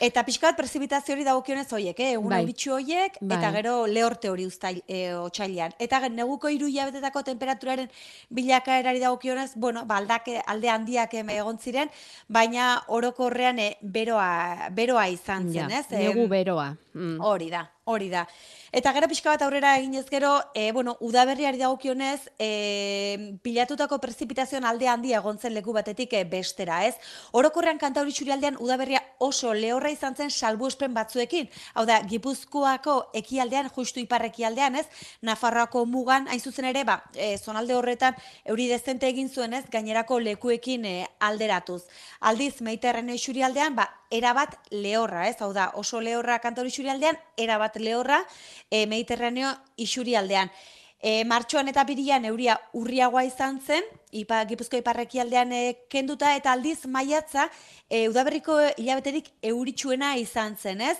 [0.00, 2.12] Eta pixka bat prezipitazio hori dagokionez hoiek, eh?
[2.14, 2.36] egun Bai.
[2.44, 3.48] euritsu hoiek, eta Bai.
[3.56, 5.72] gero lehorte hori uztail, e, otxailean.
[5.82, 7.90] Eta ge- neguko hiru hilabetetako temperaturaren
[8.30, 11.90] bilakaerari dagokionez, bueno, ba, aldake, alde handiak egon ziren,
[12.28, 15.90] baina orokorrean e, beroa, beroa izan zen, Ja, ez?
[15.90, 16.76] Negu beroa.
[16.94, 17.18] Mm.
[17.20, 18.26] Hori da, Hori da.
[18.68, 24.90] Eta gero pixka bat aurrera eginez gero, e, bueno, udaberriari dagokionez, e, pilatutako prezipitazioan alde
[24.92, 26.98] handia egon zen leku batetik e, bestera, ez?
[27.32, 31.48] Orokorrean kantauri aldean udaberria oso lehorra izan zen salbuespen batzuekin.
[31.72, 34.86] Hau da, Gipuzkoako ekialdean, justu ipar ekialdean, ez?
[35.22, 39.64] Nafarroako mugan, hain zuzen ere, ba, e, zonalde horretan euri dezente egin zuen, ez?
[39.72, 41.86] Gainerako lekuekin e, alderatuz.
[42.20, 45.36] Aldiz, Mediterraneo isurialdean, ba, erabat lehorra, ez?
[45.40, 48.22] Hau da, oso lehorra kantauri isurialdean, erabat lehorra
[48.70, 50.50] e, Mediterraneo isurialdean.
[50.98, 56.86] E, martxoan eta birian euria urriagoa izan zen, ipa, Gipuzko iparrekialdean e, kenduta eta aldiz
[56.86, 57.48] maiatza
[57.88, 60.96] e, udaberriko hilabeterik euritsuena izan zen, ez?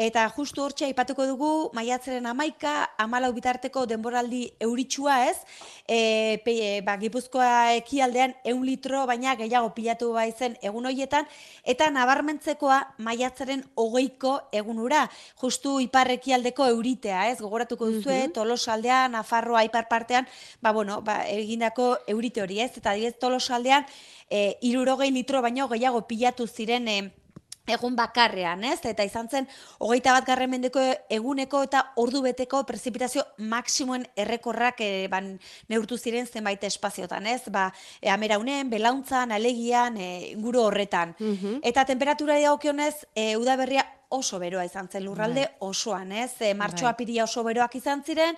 [0.00, 5.36] Eta justu hortxe aipatuko dugu maiatzaren amaika, amalau bitarteko denboraldi euritsua ez,
[5.86, 11.28] e, pe, e, ba, Gipuzkoa ekialdean eun litro, baina gehiago pilatu bai zen egun hoietan,
[11.64, 15.06] eta nabarmentzekoa maiatzaren hogeiko egunura,
[15.40, 20.26] justu ipar ekialdeko euritea ez, gogoratuko duzue, mm tolosaldean, afarroa ipar partean,
[20.62, 23.86] ba, bueno, ba, egindako eurite hori ez, eta dibez tolosaldean,
[24.28, 27.00] e, irurogei litro baino gehiago pilatu ziren e,
[27.70, 28.80] egun bakarrean, ez?
[28.88, 29.46] Eta izan zen,
[29.78, 30.82] hogeita bat garren mendeko
[31.12, 35.32] eguneko eta ordu beteko prezipitazio maksimoen errekorrak e, ban,
[35.70, 37.42] neurtu ziren zenbait espaziotan, ez?
[37.52, 37.68] Ba,
[38.00, 41.14] e, ameraunen, belauntzan, alegian, e, guru horretan.
[41.62, 45.56] Eta temperatura daukionez, e, udaberria oso beroa izan zen lurralde Bai.
[45.70, 46.32] osoan, ez?
[46.42, 46.98] E, martxoa Bai.
[46.98, 48.36] piria oso beroak izan ziren,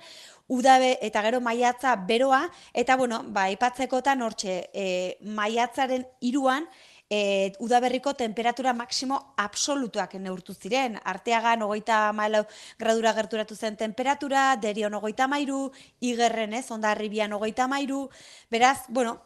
[0.52, 2.44] udabe eta gero maiatza beroa,
[2.76, 4.86] eta bueno, ba, ipatzekotan hortxe, e,
[5.24, 6.66] maiatzaren iruan,
[7.08, 10.98] e, udaberriko temperatura maksimo absolutuak neurtu ziren.
[11.04, 12.44] Arteagan hogeita malau
[12.78, 18.06] gradura gerturatu zen temperatura, derion hogeita mairu, igerren ez, onda arribian hogeita mairu,
[18.50, 19.18] beraz, bueno,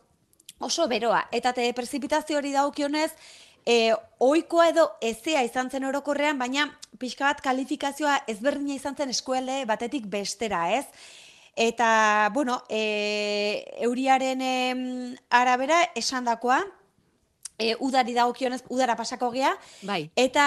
[0.59, 1.27] oso beroa.
[1.33, 3.11] Eta te prezipitazio hori daukionez,
[3.67, 9.65] e, oikoa edo ezea izan zen orokorrean, baina pixka bat kalifikazioa ezberdina izan zen eskualde
[9.69, 10.87] batetik bestera, ez?
[11.57, 14.81] Eta, bueno, e, euriaren em,
[15.31, 16.61] arabera esandakoa,
[17.59, 20.11] e, udari dagokionez udara pasako gea, Bai.
[20.17, 20.47] eta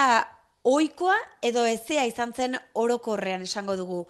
[0.62, 4.04] ohikoa edo ezea izan zen orokorrean esango dugu.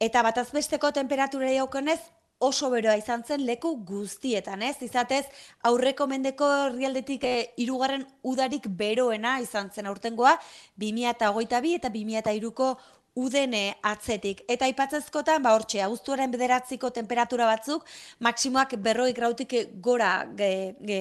[0.00, 2.00] Eta batazbesteko temperatura dagokionez
[2.38, 4.76] oso beroa izan zen leku guztietan, ez?
[4.84, 5.24] Izatez,
[5.64, 10.36] aurreko mendeko herrialdetik e, irugarren udarik beroena izan zen aurtengoa,
[10.76, 12.74] 2008 eta 2003ko
[13.16, 14.42] udene atzetik.
[14.48, 17.86] Eta aipatzezkotan, ba hortxe, abuztuaren bederatziko temperatura batzuk,
[18.20, 20.98] maksimoak berroi grautik gora ge, ge,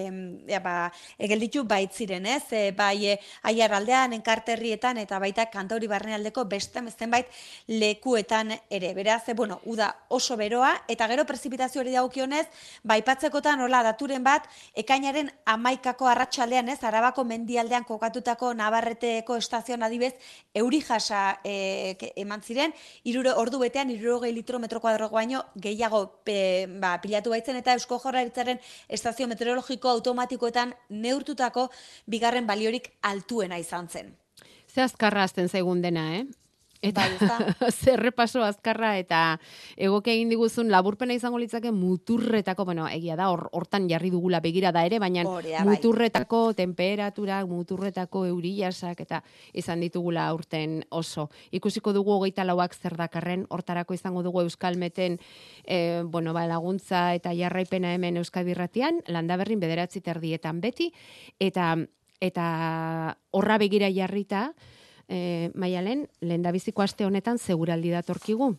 [0.48, 0.76] ja, ba,
[1.20, 2.46] egelditu baitziren, ez?
[2.56, 3.76] E, bai, e, aiar
[4.16, 7.28] enkarterrietan, eta baita kantauri barnealdeko beste zenbait
[7.68, 8.94] lekuetan ere.
[8.94, 12.48] Beraz, e, bueno, uda oso beroa, eta gero prezipitazio hori daukionez,
[12.84, 20.14] ba, aipatzekotan, hola, daturen bat, ekainaren amaikako arratsaldean ez, arabako mendialdean kokatutako nabarreteko estazioan adibez,
[20.54, 26.68] euri jasa e, eman ziren, iruro, ordu betean, irurogei litro metro kuadro baino gehiago pe,
[26.82, 31.70] ba, pilatu baitzen, eta Eusko Jaurlaritzaren estazio meteorologiko automatikoetan neurtutako
[32.08, 34.16] bigarren baliorik altuena izan zen.
[34.68, 36.26] Ze azkarra azten zaigun dena, eh?
[36.86, 39.40] Eta Bai, zer repaso azkarra eta
[39.76, 44.72] egoke egin diguzun laburpena izango litzake muturretako, bueno, egia da, hor- hortan jarri dugula begira
[44.76, 45.74] da ere, baina Hori da, bai.
[45.74, 51.30] muturretako temperaturak, muturretako euriasak eta izan ditugula aurten oso.
[51.52, 55.18] Ikusiko dugu hogeita lauak zer dakarren, hortarako izango dugu Euskalmeten
[55.66, 60.92] e, bueno, ba, laguntza eta jarraipena hemen Euskadi Irratian, landaberrin bederatzi terdietan beti,
[61.40, 61.74] eta
[62.24, 64.54] eta horra begira jarrita,
[65.08, 66.46] e, maialen, lehen
[66.82, 68.56] aste honetan seguraldi datorkigu.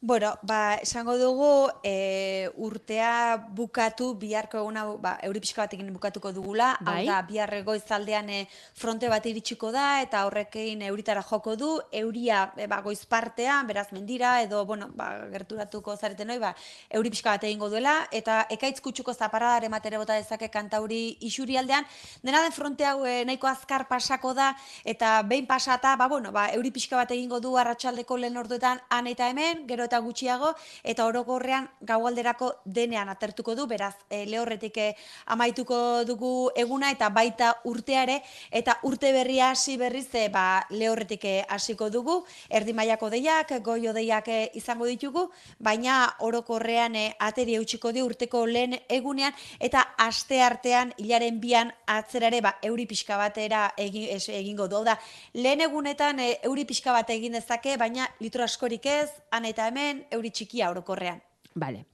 [0.00, 6.76] Bueno, ba, esango dugu e, urtea bukatu biharko eguna ba, euri pixka batekin bukatuko dugula.
[6.86, 7.00] Bai.
[7.00, 8.44] Hau da, bihar goizaldean e,
[8.78, 11.70] fronte bat iritsiko da eta horrekin euritara joko du.
[11.90, 16.52] Euria e, ba, goiz partean, beraz mendira edo bueno, ba, gerturatuko zareten hoi, ba,
[16.94, 17.96] euri pixka bat egingo duela.
[18.12, 21.90] Eta ekaitz kutsuko zaparadar ematere bota dezake kantauri isuri aldean.
[22.22, 24.52] Dena den fronte hau e, nahiko azkar pasako da
[24.84, 29.10] eta behin pasata, ba, bueno, ba, euri pixka bat egingo du arratsaldeko lehen orduetan han
[29.10, 30.52] eta hemen, gero eta gutxiago,
[30.84, 34.88] eta orokorrean gaualderako denean atertuko du, beraz, e, lehorretik e,
[35.34, 38.20] amaituko dugu eguna eta baita urteare,
[38.52, 44.28] eta urte berria hasi berriz e, ba, lehorretik hasiko dugu, erdi mailako deiak, goio deiak
[44.58, 45.28] izango ditugu,
[45.58, 52.40] baina orokorrean e, ateri eutxiko di urteko lehen egunean, eta aste artean, hilaren bian atzerare,
[52.44, 54.82] ba, euri pixka batera egin, es, egingo du.
[54.84, 54.98] Da,
[55.34, 59.77] lehen egunetan e, euri pixka bat egin dezake, baina litro askorik ez, han eta hemen,
[60.10, 61.20] euri txikia orokorrean.
[61.54, 61.86] Vale.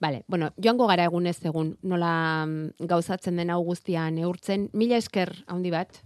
[0.00, 4.70] Vale, bueno, joango gara egunez egun, nola mm, gauzatzen den hau guztia neurtzen.
[4.72, 6.00] Mila esker handi bat,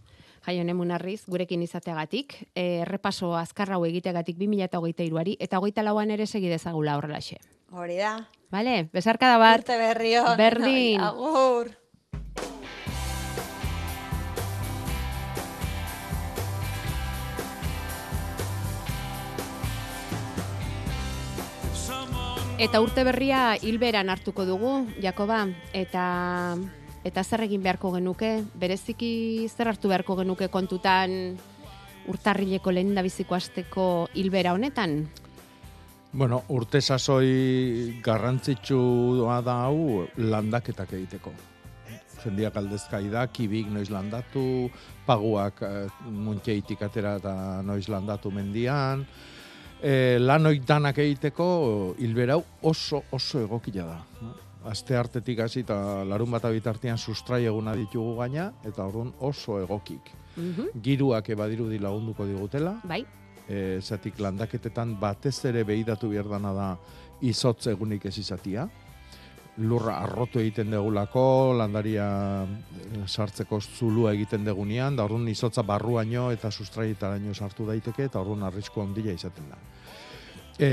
[0.44, 6.50] Jaion emunarriz, gurekin izateagatik, e, errepaso azkar hau egiteagatik 2023ari, eta hogeita lauan ere segi
[6.52, 7.38] dezagula horrelaxe.
[7.72, 8.18] Hori da.
[8.52, 9.62] Vale, besarkada bat.
[9.62, 10.12] Urte berri.
[10.36, 11.00] Berdin.
[11.00, 11.72] Agur.
[22.54, 25.40] Eta urte berria hilberan hartuko dugu, Jakoba,
[25.74, 26.04] eta
[27.04, 31.34] eta zer egin beharko genuke, bereziki zer hartu beharko genuke kontutan
[32.06, 35.02] urtarrileko lehen biziko asteko hilbera honetan?
[36.12, 41.34] Bueno, urte sasoi garrantzitsua da hau landaketak egiteko.
[42.22, 44.70] Jendiak aldezkai da, kibik noiz landatu,
[45.04, 47.34] paguak eh, muntxeitik atera eta
[47.66, 49.02] noiz landatu mendian.
[49.84, 51.46] E, lanoik danak egiteko
[52.00, 53.98] hilberau oso oso egokila da.
[54.70, 55.76] Aste hartetik hasi eta
[56.08, 60.08] larun bat bitartean sustrai eguna ditugu gaina, eta orduan oso egokik.
[60.82, 63.04] Giruak ebadirudi lagunduko digutela, Bai,
[63.48, 66.70] e, zatik landaketetan batez ere behidatu behar dana da
[67.20, 68.66] izotz egunik ez izatia.
[69.68, 72.08] Lurra arrotu egiten degulako, landaria
[73.06, 78.82] sartzeko zulua egiten degunean, da orduan izotza barruaino eta sustraietaraino sartu daiteke, eta orduan arrisku
[78.82, 79.60] handia izaten da.
[80.54, 80.68] E,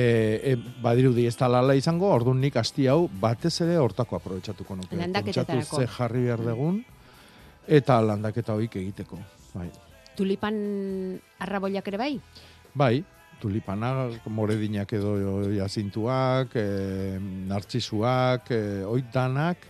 [0.51, 4.97] e, badirudi ez talala izango, orduan nik asti hau batez ere hortako aprobetsatuko nuke.
[4.99, 5.79] Landaketetarako.
[5.81, 6.83] Ze jarri behar degun,
[7.65, 9.17] eta landaketa hoik egiteko.
[9.55, 9.71] Bai.
[10.15, 10.55] tulipan
[11.41, 12.11] arraboiak ere bai?
[12.77, 13.03] Bai,
[13.41, 15.15] tulipanak, moredinak edo
[15.55, 17.17] jazintuak, e,
[17.49, 19.65] nartzisuak, e, oit danak,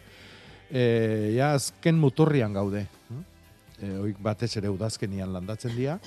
[0.70, 0.84] e,
[1.38, 2.86] ja azken muturrian gaude.
[3.80, 5.98] E, oik batez ere udazkenian landatzen dira,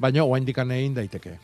[0.00, 1.36] baina oaindikan egin daiteke.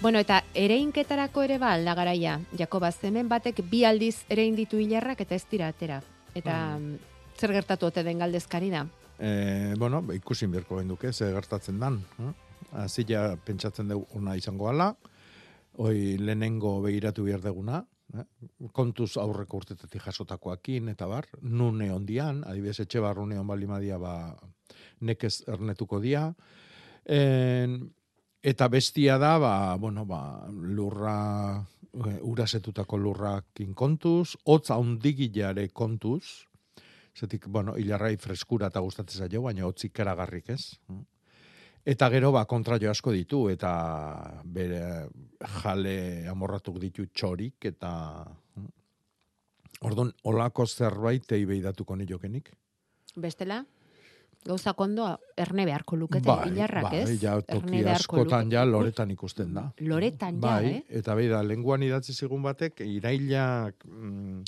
[0.00, 2.38] Bueno, eta ereinketarako ere ba alda garaia.
[2.56, 5.98] Jakoba, hemen batek bi aldiz erein ditu hilarrak eta ez dira atera.
[6.34, 6.94] Eta mm.
[7.36, 8.86] zer gertatu ote den galdezkari da?
[9.18, 12.00] E, bueno, ba, ikusin berko genduke, ze gertatzen dan.
[12.18, 12.32] Eh?
[12.80, 14.94] Hazi ja pentsatzen dugu ona izango ala,
[15.76, 17.84] hoi lehenengo begiratu behar deguna,
[18.16, 18.24] eh?
[18.72, 24.14] kontuz aurreko urtetetik jasotakoakin, eta bar, nune ondian, adibidez etxe barrune on balimadia ba,
[25.04, 26.30] nekez ernetuko dia,
[27.04, 27.82] en,
[28.42, 31.60] eta bestia da, ba, bueno, ba, lurra,
[31.92, 36.46] e, urasetutako lurrakin kontuz, hotz haundigilare kontuz,
[37.16, 40.62] zetik, bueno, hilarrai freskura eta gustatzen zaio, baina hotzik karagarrik ez.
[41.84, 43.72] Eta gero, ba, kontraio asko ditu, eta
[44.44, 45.08] bere
[45.62, 47.90] jale amorratuk ditu txorik, eta
[49.80, 52.50] Orduan, olako zerbait tei behidatuko niokenik.
[53.16, 53.62] Bestela?
[54.40, 55.04] Gauza kondo
[55.36, 57.16] erne beharko lukete hilarrak, bai, ez?
[57.20, 59.66] ja, toki askotan ja loretan ikusten da.
[59.84, 60.84] Loretan ja, bai, eh?
[61.00, 64.38] eta beida, lenguan idatzi zigun batek, irailak, mm,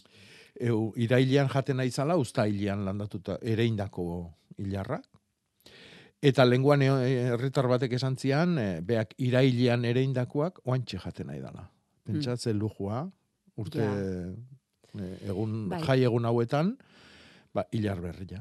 [0.64, 4.06] eu, irailean jaten naizala, uztailean landatuta, ereindako
[4.62, 5.04] hilarrak.
[6.22, 6.92] Eta lenguan e-
[7.34, 11.66] herritar batek esan zian, e, beak irailean ereindakoak oantxe jaten nahi dala.
[12.06, 13.04] Pentsatze lujua,
[13.60, 15.82] urte e, egun, Bai.
[15.84, 16.76] jai egun hauetan,
[17.52, 18.40] ba, hilar berria.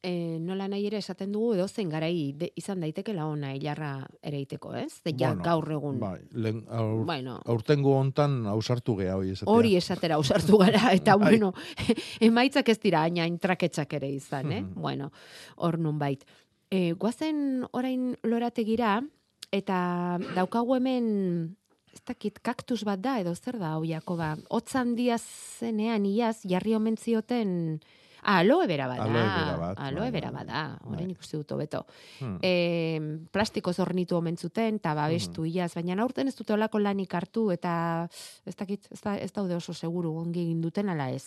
[0.00, 4.70] E, nola nahi ere esaten dugu edo zen garai de, izan daitekela ona hilarra ereiteko,
[4.78, 4.92] ez?
[5.02, 5.98] Ze ja Bueno, gaur egun.
[5.98, 7.40] Bai, lehen, aur, Bueno.
[7.44, 9.52] aurtengo hontan ausartu gea hori esatea.
[9.52, 11.32] Hori esatera ausartu gara, eta Bai.
[11.32, 11.52] bueno,
[12.20, 14.62] emaitzak ez dira aina intraketxak ere izan, eh?
[14.62, 14.74] Mhm.
[14.80, 15.10] Bueno,
[15.56, 16.22] hor nun bait.
[16.70, 19.02] E, guazen orain lorategira,
[19.50, 21.56] eta daukagu hemen,
[21.92, 24.36] ez dakit, kaktus bat da, edo zer da, hau Jakoba?
[24.48, 25.24] Otzan diaz
[25.58, 27.80] zenean, iaz, jarri omen zioten,
[28.22, 29.04] aloe bera bada.
[29.04, 30.44] Aloe vera bat, Aloe bai, bera bai.
[30.44, 30.78] bada.
[30.86, 31.84] Orain ikusi dut hobeto.
[32.20, 32.38] Hmm.
[32.42, 33.00] E,
[33.32, 38.08] plastiko zornitu omen zuten, eta babestu iaz, baina aurten ez dute olako lanik hartu, eta
[38.46, 41.24] ez dakit, ez, da, ez daude oso seguru ongi egin duten ala ez.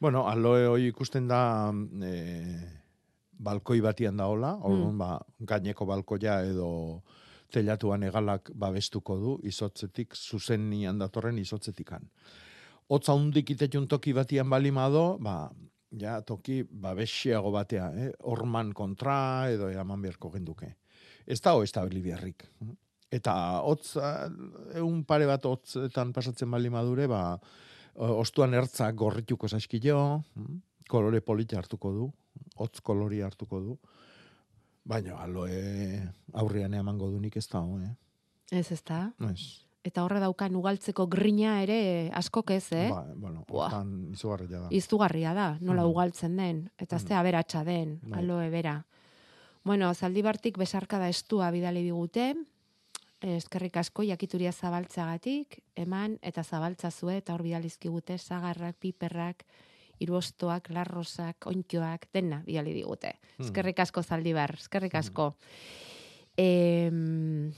[0.00, 2.58] Bueno, aloe hoi ikusten da e,
[3.38, 4.98] balkoi batian da hola, orduan Mm.
[4.98, 7.02] ba, gaineko balkoia edo
[7.50, 12.02] telatuan egalak babestuko du izotzetik, zuzenian datorren izotzetikan.
[12.88, 15.50] Hotza hundik itetun toki batian balimado, ba,
[15.96, 18.10] ja, toki babesiago batea, eh?
[18.30, 20.74] orman kontra edo eraman beharko genduke.
[21.26, 22.44] Ez da ho estabili beharrik.
[23.12, 23.32] Eta
[23.64, 23.96] hotz,
[24.76, 27.22] egun pare bat hotzetan pasatzen bali madure, ba,
[27.94, 30.58] ostuan ertzak gorrituko zaskilo, mm,
[30.88, 32.10] kolore polita hartuko du,
[32.60, 33.78] hotz kolori hartuko du,
[34.88, 37.94] baina aloe aurrean emango du nik ez da, eh?
[38.60, 39.10] Ez ez da?
[39.28, 39.67] Ez.
[39.84, 42.88] Eta horre daukan ugaltzeko grina ere askok ez, eh?
[42.90, 44.68] Ba, bueno, hortan izugarria da.
[44.74, 45.90] Izugarria da, nola Mhm.
[45.90, 48.18] ugaltzen den, eta ze aberatsa den, Bai.
[48.20, 48.84] aloe bera.
[49.64, 52.34] Bueno, zaldibartik besarkada estua bidali digute,
[53.20, 59.44] eskerrik asko jakituria zabaltzagatik, eman eta zabaltzazue eta hor bidalizkigute sagarrak, piperrak,
[60.00, 63.14] iruostoak, larrosak, ointioak, dena bidali digute.
[63.36, 63.44] Hmm.
[63.46, 65.34] Eskerrik asko zaldibar, eskerrik asko.
[66.36, 67.52] Em,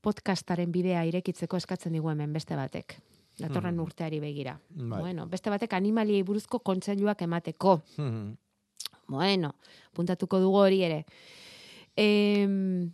[0.00, 2.96] podcastaren bidea irekitzeko eskatzen digu hemen beste batek.
[3.40, 3.80] Datorren Hmm.
[3.84, 4.58] urteari begira.
[4.70, 5.00] Bai.
[5.00, 7.80] Bueno, beste batek animaliei buruzko kontseiluak emateko.
[7.96, 8.36] Mhm.
[9.08, 9.54] Bueno,
[9.92, 11.04] puntatuko dugu hori ere.
[11.96, 12.90] Em,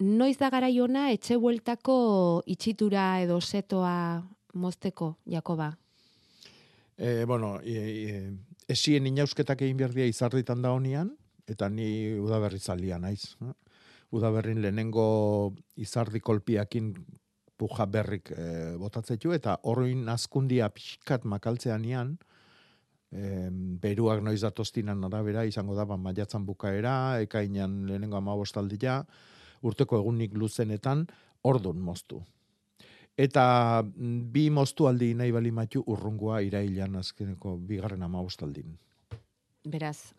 [0.00, 4.24] noiz da garaiona etxe bueltako itxitura edo setoa
[4.54, 5.76] mozteko, Jakoba?
[6.96, 8.32] E, bueno, e, e,
[8.68, 11.16] esien inausketak egin behar dira izarritan da honian,
[11.46, 13.36] eta ni udaberri zalia naiz.
[14.14, 14.18] Eh?
[14.18, 16.94] Udaberrin lehenengo izardi kolpiakin
[17.56, 22.16] puja berrik e, botatzeitu, eta horrein azkundia pixkat makaltzean nian,
[23.12, 23.48] e,
[23.82, 29.04] beruak noiz datoztinan arabera, izango da, ba, maiatzan bukaera, ekainan lehenengo amabostaldia,
[29.62, 31.06] urteko egunik luzenetan,
[31.44, 32.22] ordun moztu.
[33.14, 38.74] Eta mm, bi moztu aldi nahi bali matu urrungua irailan azkeneko bigarren amabostaldin.
[39.64, 40.12] Beraz,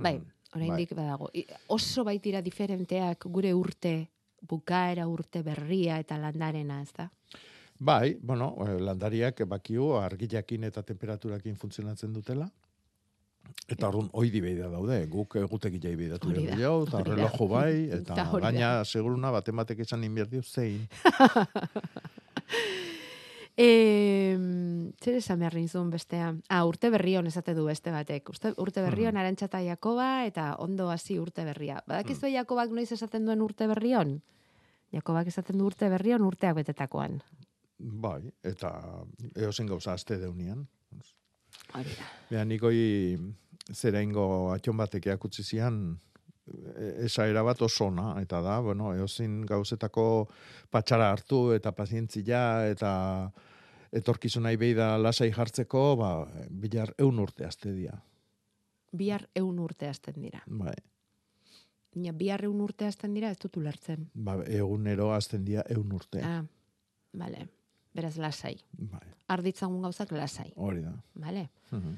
[0.00, 0.16] bai,
[0.54, 1.30] oraindik badago.
[1.34, 4.08] I- Oso baitira diferenteak gure urte,
[4.40, 7.10] bukaera urte berria eta landarena, ez da?
[7.78, 12.48] Bai, bueno, eh, landariak bakiu argilakin eta temperaturakin funtzionatzen dutela.
[13.68, 18.84] Eta orduan oidi beida daude, guk egutegi jai behar dugu, eta relojo bai, eta gaina
[18.84, 20.88] seguruna batematek esan inberdio zein.
[23.56, 24.34] E,
[25.00, 26.32] zer esan behar nizun bestea?
[26.50, 28.28] Ah, urte berrion esate du beste batek.
[28.30, 29.20] Uste, urte berrion, Mhm.
[29.20, 31.82] arantxa eta Jakoba, eta ondo hasi urte berria.
[31.86, 34.22] Badakizu Jakobak noiz esaten duen urte berrion?
[34.92, 37.22] Jakobak esaten du urte berrion urteak betetakoan.
[37.78, 39.04] Bai, eta
[39.36, 40.66] eozen gauza aste deunian.
[41.74, 42.04] Hori da.
[42.30, 43.18] Beha, nikoi
[43.72, 45.98] zera ingo atxon batek eakutzi zian,
[47.04, 50.28] esaera bat oso ona, eta da, bueno, eozin gauzetako
[50.70, 53.30] patxara hartu eta pazientzia eta
[53.94, 56.10] etorkizunai beida lasai jartzeko, ba,
[56.50, 57.94] bilar eun urte azte dia.
[58.94, 60.42] Bihar eun urte hasten dira.
[60.46, 60.74] Bai,
[61.94, 64.08] Baina bihar eun urte hasten dira ez dut ulertzen.
[64.14, 66.20] ba, egunero azten dia eun urte.
[66.26, 66.42] Ah,
[67.12, 67.48] bale.
[67.94, 68.56] Beraz lasai.
[68.74, 70.52] Bai, Arditzagun gauzak lasai.
[70.56, 70.92] hori da.
[71.14, 71.48] Bale.
[71.70, 71.94] Mhm.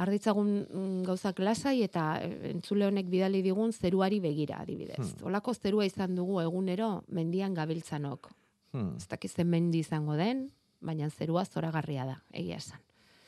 [0.00, 4.98] Arditzagun mm, gauzak lasai eta eh, entzule honek bidali digun zeruari begira adibidez.
[4.98, 5.26] Hmm.
[5.28, 8.30] Olako zerua izan dugu egunero mendian gabiltzanok.
[8.72, 8.94] Hmm.
[8.96, 10.46] Ez dakiz mendi izango den,
[10.80, 12.80] baina zerua zoragarria da, egia esan.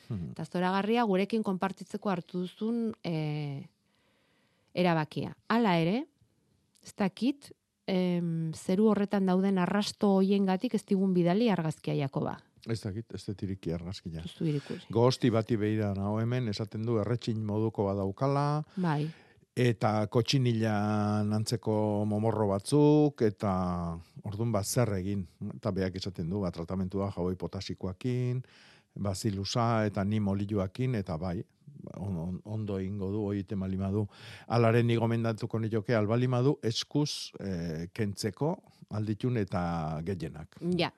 [0.09, 0.31] Mhm.
[0.35, 3.65] Eta zoragarria gurekin konpartitzeko hartu duzun e,
[4.73, 5.33] erabakia.
[5.49, 6.03] Hala ere,
[6.85, 7.51] ez dakit,
[7.87, 12.37] em, zeru horretan dauden arrasto hoiengatik ez digun bidali argazkia Jakoba.
[12.69, 14.23] Ez dakit, ez dut iriki argazkia.
[14.25, 14.89] Zuzu ikusi.
[14.93, 19.05] Gosti bati behira naho hemen, esaten du erretxin moduko badaukala, Bai.
[19.55, 21.77] eta kotxinilan antzeko
[22.09, 23.53] momorro batzuk, eta
[24.25, 25.25] ordun bat zer egin.
[25.55, 28.41] Eta beak esaten du, ba, tratamentua jaboi potasikoakin,
[28.95, 31.37] bazilusa eta ni moliluakin, eta bai,
[31.93, 33.91] on, on, ondo egingo du, hori temalima
[34.47, 38.55] Alaren ni gomendatuko nioke, albalima du, eskuz eh, kentzeko
[38.89, 40.57] alditun eta gehienak.
[40.77, 40.91] Ja.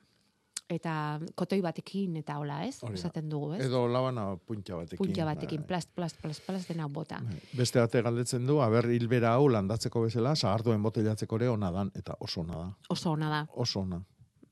[0.70, 2.82] Eta kotoi batekin eta hola, ez?
[2.92, 3.62] Esaten dugu, ez?
[3.70, 5.00] Edo labana puntxa batekin.
[5.00, 5.68] Punta batekin, bai.
[5.70, 7.22] plast, plast, plast, plast dena bota.
[7.56, 12.18] Beste bate galdetzen du, aber hilbera hau landatzeko bezala, sagarduen botelatzeko ere ona dan, eta
[12.20, 12.68] oso ona da.
[12.90, 13.40] Oso ona da.
[13.56, 14.02] Oso ona.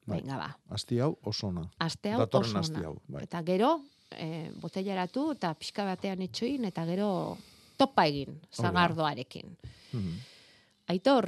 [0.06, 0.22] Bai.
[0.22, 0.48] Venga, ba.
[0.78, 1.66] Asti hau oso ona.
[1.84, 2.88] Aste hau Datorren oso asti ona.
[2.88, 3.24] hau, bai.
[3.28, 3.74] Eta gero,
[4.16, 7.10] e, botellaratu eta pixka batean etxoin, eta gero
[7.78, 9.52] topa egin, zagardoarekin.
[9.92, 10.16] Mhm.
[10.96, 11.28] Aitor,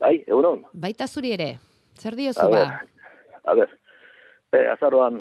[0.00, 0.64] Bai, egunon.
[0.72, 1.52] baita zuri ere,
[2.00, 2.80] zer diozu ba?
[3.44, 3.68] a ber,
[4.52, 5.20] e, azaroan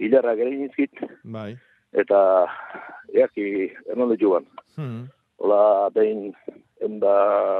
[0.00, 0.92] hilarrak ere inizkit,
[1.24, 1.54] Bai.
[1.92, 2.20] eta
[3.14, 4.46] eaki ernon joan.
[4.76, 5.08] Hmm.
[5.40, 6.32] Hola, behin,
[6.84, 7.12] enda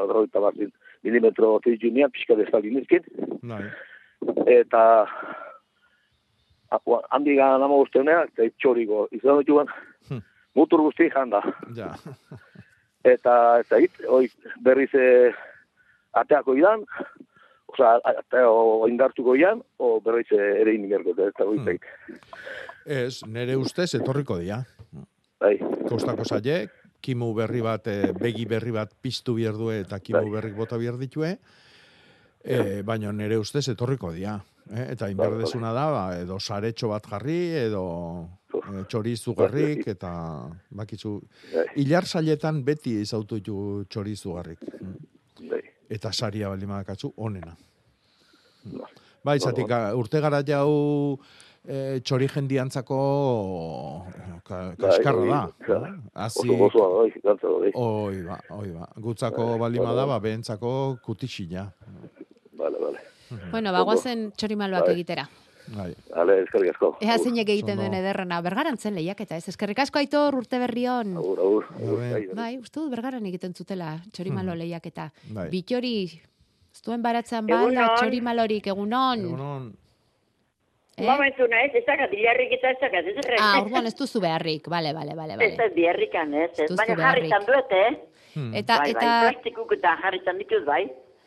[0.08, 0.54] droita bat
[1.02, 3.06] milimetro teijunia, pixka destal inizkit,
[3.42, 3.62] Bai.
[4.46, 4.82] eta
[7.10, 9.68] handi gana nama guzteunea, eta txoriko izan dut joan,
[10.08, 10.22] Hmm.
[10.54, 11.42] mutur guzti janda.
[11.76, 11.92] Ja.
[13.04, 13.92] Eta, eta hit,
[14.62, 15.32] berriz e,
[16.12, 16.82] ateako idan,
[17.70, 21.78] oza, ate, o, indartuko idan, o berriz eh, ere inimerko, eta Hmm.
[22.86, 24.64] Ez, nere ustez etorriko dira.
[25.40, 25.56] Bai.
[25.88, 26.68] Kostako zaie,
[27.00, 30.30] kimu berri bat, eh, begi berri bat piztu du eta kimu Bai.
[30.30, 31.38] berrik bota behar ditue,
[32.44, 34.40] e, baina nere ustez etorriko dira.
[34.70, 34.92] Eh?
[34.92, 40.12] Eta inberdezuna da, ba, edo saretxo bat jarri, edo e, txorizugarrik, eta
[40.70, 41.20] bakizu,
[41.76, 44.60] hilar sailetan beti izautu ditu txorizugarrik.
[45.91, 45.97] Bai.
[45.97, 47.57] Eta saria bali madakatzu, onena.
[49.24, 49.66] Bai, zatik,
[49.99, 51.18] urte gara jau
[51.66, 52.99] e, txori jendiantzako
[54.47, 55.41] ka, kaskarra da.
[55.66, 57.11] Bai, Hazi, Oso bai,
[57.43, 57.72] bai.
[57.74, 58.86] Oi, ba, oi, ba.
[58.97, 61.66] Gutzako balima da, ba, behentzako kutixila.
[62.57, 62.99] Bale, bale.
[63.51, 64.95] Bueno, bagoazen txorimaloak Bai.
[64.95, 65.26] egitera.
[65.70, 65.92] Bai.
[66.10, 66.88] Bale, eskerrik asko.
[67.00, 68.40] Ea zeinek egiten duen ederrena.
[68.42, 69.48] Bergarantzen lehiaketa, ez?
[69.52, 71.12] Eskerrik asko aitor urte berrion.
[71.16, 71.66] Agur, agur.
[71.76, 71.98] agur.
[72.00, 75.10] Bai, Bai, uste dut bergaran egiten zutela txorimalo lehiaketa.
[75.36, 75.48] Bai.
[75.52, 75.94] Bitori,
[76.74, 79.22] ez duen baratzen bala txorimalorik, egunon.
[79.28, 79.70] Egunon.
[81.00, 81.06] Eh?
[81.06, 83.38] Momentu naiz, ez dakat biharrik eta ez dakat, ez errek.
[83.40, 85.56] Ah, orduan ez duzu beharrik, bale, bale, bale, Ez bale.
[85.56, 86.66] da biharrikan, ez, ez.
[86.76, 87.30] Baina beharrik.
[87.30, 87.90] jarritan duet, eh?
[88.34, 88.50] Hmm.
[88.54, 90.82] Eta, bai, eta, bai, plastikuk eta jarritan ditut, bai.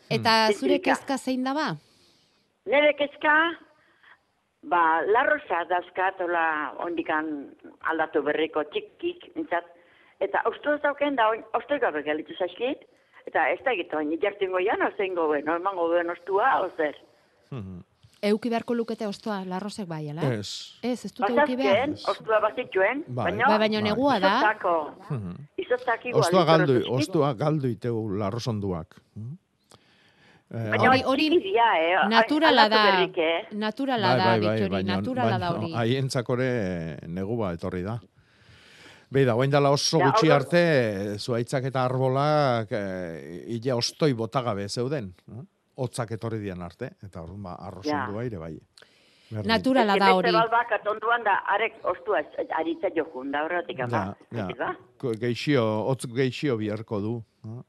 [0.09, 0.53] eta Hmm.
[0.59, 0.99] zure Kezka.
[1.07, 1.75] kezka zein da ba?
[2.65, 3.33] Nere kezka,
[4.69, 7.29] ba, larrosa dauzkat, hola, ondikan
[7.91, 9.69] aldatu berriko txikik, nintzat.
[10.23, 12.85] Eta ustu ez dauken da, ustu gabe galitu zaizkit.
[13.27, 16.97] Eta ez da egitu, hain jartzen goian, ozein goben, no, emango goben ostua, ozer.
[18.23, 20.23] Euki beharko lukete ostoa, larrosek bai, ala?
[20.39, 20.79] Ez.
[20.83, 21.91] Ez, ez dute euki behar.
[22.07, 23.25] Ostua bazituen, Bai.
[23.31, 23.49] baina...
[23.51, 24.33] Bai, baina negua da.
[24.39, 24.75] Izotako,
[25.59, 26.21] izotak igual.
[26.23, 28.95] Ostua galdu, ostua galdu iteu larrosonduak.
[29.19, 29.27] Eh,
[30.53, 32.07] Baina Hori- hori dira, eh?
[32.09, 33.47] Naturala da, berrik, eh?
[33.57, 35.71] naturala bai, da, bai, bai, naturala da hori.
[35.73, 36.49] Haientzakore
[37.09, 37.95] negu ba etorri da.
[39.13, 40.61] Beida, guain dela oso Ja, gutxi arte,
[41.17, 42.83] zuaitzak eta arbolak e,
[43.55, 45.11] ile ostoi botagabe zeuden.
[45.31, 45.41] eh?
[45.75, 48.53] Hotzak etorri dian arte, eta orduan ba, arrosondua ere bai.
[49.33, 49.49] Berdin.
[49.49, 50.31] Naturala da hori.
[50.31, 52.21] bat bakat onduan da, arek ostua
[52.59, 54.03] aritza jokun, da horretik ama.
[54.31, 54.47] Ja, da?
[54.69, 54.75] ja.
[55.01, 57.15] Ko- Geixio, hotz geixio biharko du.
[57.45, 57.61] eh?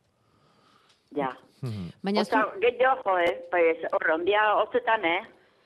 [1.16, 1.32] Ja.
[1.65, 1.89] Mhm.
[2.05, 3.35] Baina Oza, gehiago, jo, eh?
[3.51, 5.21] Pues, horre, ondia hotzetan, eh?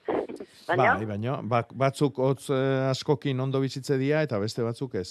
[0.69, 5.11] Baina, Bai, baina bak, batzuk hotz eh, askokin ondo bizitze dira eta beste batzuk ez.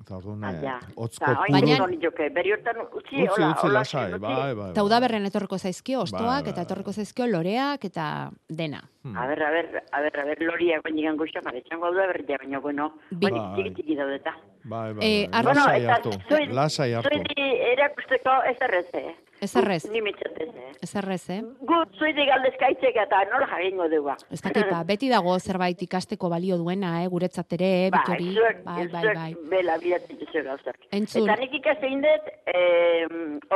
[0.00, 1.84] Eta orduan ah, eh, hotzko puro...
[1.84, 4.20] ondo joke, beri hortan utzi, Utzi, hola, utzi, hola, lasai, utzi.
[4.22, 4.68] bai, bai.
[4.70, 8.06] Eta udaberren etorriko zaizkio ostoak, Bai, eta etorriko zaizkio loreak, eta
[8.48, 8.80] dena.
[9.14, 12.38] A ber, a ber, a ber, a ber, loriak baina gango xamar, etxango da berria,
[12.42, 13.54] baina, bueno, baina Bai.
[13.56, 14.36] txiki txiki daudeta.
[14.64, 15.40] Bai, bai, Eh, bai.
[15.42, 16.10] arro- Lasai hartu,
[16.54, 17.08] lasai hartu.
[17.18, 19.16] Zuidi erakusteko ez errez, eh?
[19.40, 19.84] Ez errez.
[19.90, 20.72] Ni mitzatez, eh?
[20.82, 21.40] Ez errez, eh?
[21.68, 24.10] Gu, zuidi galdezkaitzek eta nola jagingo dugu.
[24.34, 28.28] Ez dakit, ba, beti dago zerbait ikasteko balio duena, eh, guretzat ere, eh, Bai, bitori.
[28.64, 29.34] Bai, bai, zuek bai.
[29.50, 30.78] bela bilatzen duzu gauzak.
[30.90, 31.28] Entzun.
[31.28, 33.06] Eta nik ikasein dut, eh,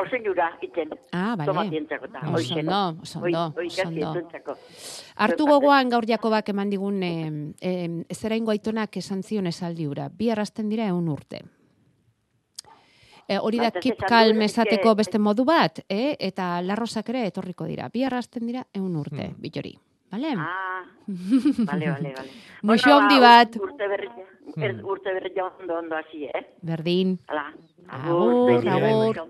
[0.02, 0.90] ozen jura, iten.
[1.12, 1.46] Ah, bale.
[1.50, 2.20] Tomatientzako eta.
[2.26, 2.68] Oso hoizen.
[2.68, 4.18] ondo, oso Hoi- ondo, hoi oso ikasi ondo.
[4.20, 4.56] entzuntzako.
[5.16, 7.30] Hartu gogoan gaur Jakobak eman digun eh,
[7.60, 10.08] eh, ezeraingo aitonak esan zion esaldi hura.
[10.08, 11.42] Bi arrasten dira eun urte.
[13.28, 16.16] E, hori da keep calm esateko beste modu bat, eh?
[16.18, 17.88] eta larrosak ere etorriko dira.
[17.92, 19.40] Bi arrasten dira eun urte, Hmm.
[19.40, 19.78] bitori.
[20.12, 20.34] Bale?
[20.36, 22.30] Ah, bale, bale, bale.
[22.62, 23.56] Muixo Bueno, handi ba, bat.
[23.56, 24.08] Urte berri,
[24.56, 24.84] er, Hmm.
[24.84, 26.46] urte berri ondo, ondo hasi, eh?
[26.62, 27.18] Berdin.
[27.28, 27.46] Hala.
[27.88, 29.22] Agur, agur.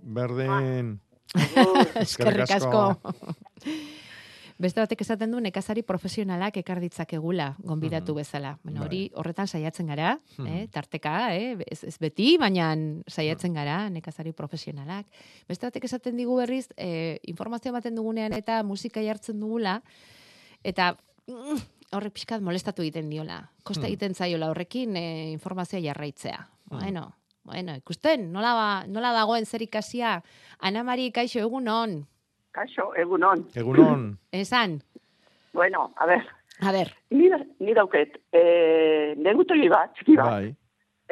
[0.00, 1.00] Berdin.
[2.06, 2.96] Eskerrik asko.
[4.64, 8.54] Beste batek esaten du nekazari profesionalak ekar ditzakegula gonbidatu bezala.
[8.64, 8.86] Bueno, Bai.
[8.86, 10.46] hori horretan saiatzen gara, Mhm.
[10.46, 12.70] eh, tarteka, eh, ez, ez beti, baina
[13.06, 15.04] saiatzen gara nekazari profesionalak.
[15.48, 19.82] Beste batek esaten digu berriz, eh, informazio ematen dugunean eta musika jartzen dugula,
[20.62, 20.96] eta
[21.26, 21.60] mm,
[21.92, 23.50] horrek pixkat molestatu egiten diola.
[23.62, 23.92] Kosta Hmm.
[23.92, 26.48] egiten zaiola horrekin eh, informazioa jarraitzea.
[26.70, 27.12] Bueno,
[27.44, 30.22] bueno, ikusten, nola, ba, nola dagoen zer ikasia,
[30.58, 32.06] Anamari, kaixo, egun on.
[32.54, 33.48] Kaixo, egunon.
[33.54, 34.18] Egunon.
[34.32, 34.80] Esan,
[35.54, 36.24] Bueno, a ver,
[36.62, 37.28] a ber, ni,
[37.60, 40.48] ni dauket, e, negutegi bat, txiki bat, Bai,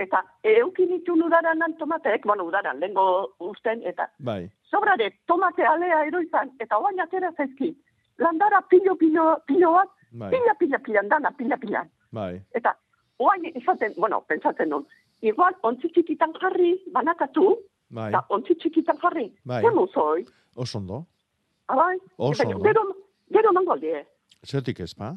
[0.02, 3.04] eta eukin ditu udaran tomateek, bueno, udaran, lengo
[3.38, 4.50] usten, eta bai.
[4.68, 7.70] sobrare tomate alea eroizan, eta oain atera zaizki,
[8.18, 10.30] landara pilo, pilo, pilo bat, Bai.
[10.34, 11.84] pila, pila, pila, dana, pila, pila.
[12.10, 12.42] Bai.
[12.58, 12.74] Eta
[13.18, 14.88] oain izaten, bueno, pentsatzen nun,
[15.22, 17.54] igual, ontzi txikitan jarri, banakatu,
[17.94, 18.08] Bai.
[18.10, 19.62] eta ontzi txikitan jarri, Bai.
[19.62, 20.26] zer muzoi,
[20.56, 21.06] Oso ondo.
[21.72, 21.96] Abai?
[22.16, 22.62] Oso ondo.
[22.66, 22.82] Gero,
[23.32, 24.04] gero mango die.
[24.42, 25.12] Zeotik ez, ba?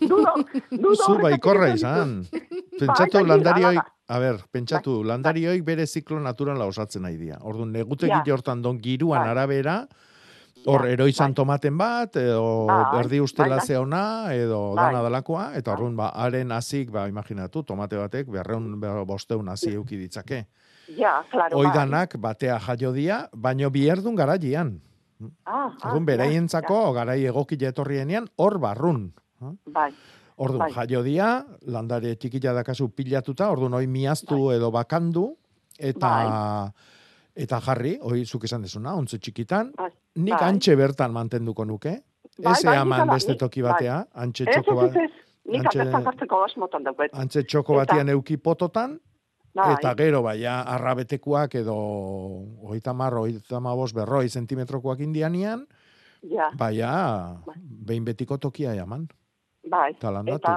[0.00, 0.32] dudo,
[0.70, 2.14] dudo Zu baikorra egiten izan.
[2.80, 7.38] Pentsatu Bai, bai, landarioik, bai, a ber, pentsatu, landarioik bere ziklo naturala osatzen nahi dira.
[7.42, 8.34] Orduan, negutegi Ja.
[8.34, 9.30] hortan don giruan Bai.
[9.34, 9.76] arabera,
[10.66, 13.66] hor eroizan tomaten bat, edo Bai, berdi ustela bai, bai.
[13.66, 14.02] zeona,
[14.34, 14.86] edo Bai.
[14.92, 19.74] dana dalakoa, eta orduan, ba, haren azik, ba, imaginatu, tomate batek, berreun, ber- bosteun hasi
[19.74, 20.46] euki ditzake.
[20.96, 21.66] Ja, claro, bai.
[21.66, 24.80] Oidanak, batea jaio dia, baino bierdun garaian.
[25.46, 29.12] Ah, ah, Orduan, beraientzako, garai egokile etorrienean, hor barrun.
[29.66, 29.90] Bai.
[30.36, 30.72] Orduan, Bai.
[30.72, 35.30] jaio dia, landare txikila dakazu pilatuta, orduan hoi miaztu edo bakandu,
[35.78, 36.72] eta Bai.
[37.44, 39.72] eta jarri, hoi zuk esan dezuna, ontze txikitan,
[40.16, 40.48] nik bai.
[40.50, 42.02] antxe bertan mantenduko nuke,
[42.38, 43.72] Bai, ez bai, ala- beste toki bai.
[43.72, 45.10] batea, antxe txoko, ba, ez.
[45.46, 45.80] Nik antxe-
[46.44, 47.10] asmotan dauket.
[47.14, 49.00] antxe txoko batian euki pototan,
[49.56, 49.72] Bai.
[49.78, 51.74] eta gero, baia, arrabetekoak edo
[52.62, 55.66] hogeita marro, hogeita mabos, berroi zentimetrokoak indianian,
[56.26, 57.36] Ja, baia,
[57.86, 59.06] behin betiko tokia jaman.
[59.70, 59.92] bai.
[59.94, 60.22] Eta.
[60.34, 60.54] Eta,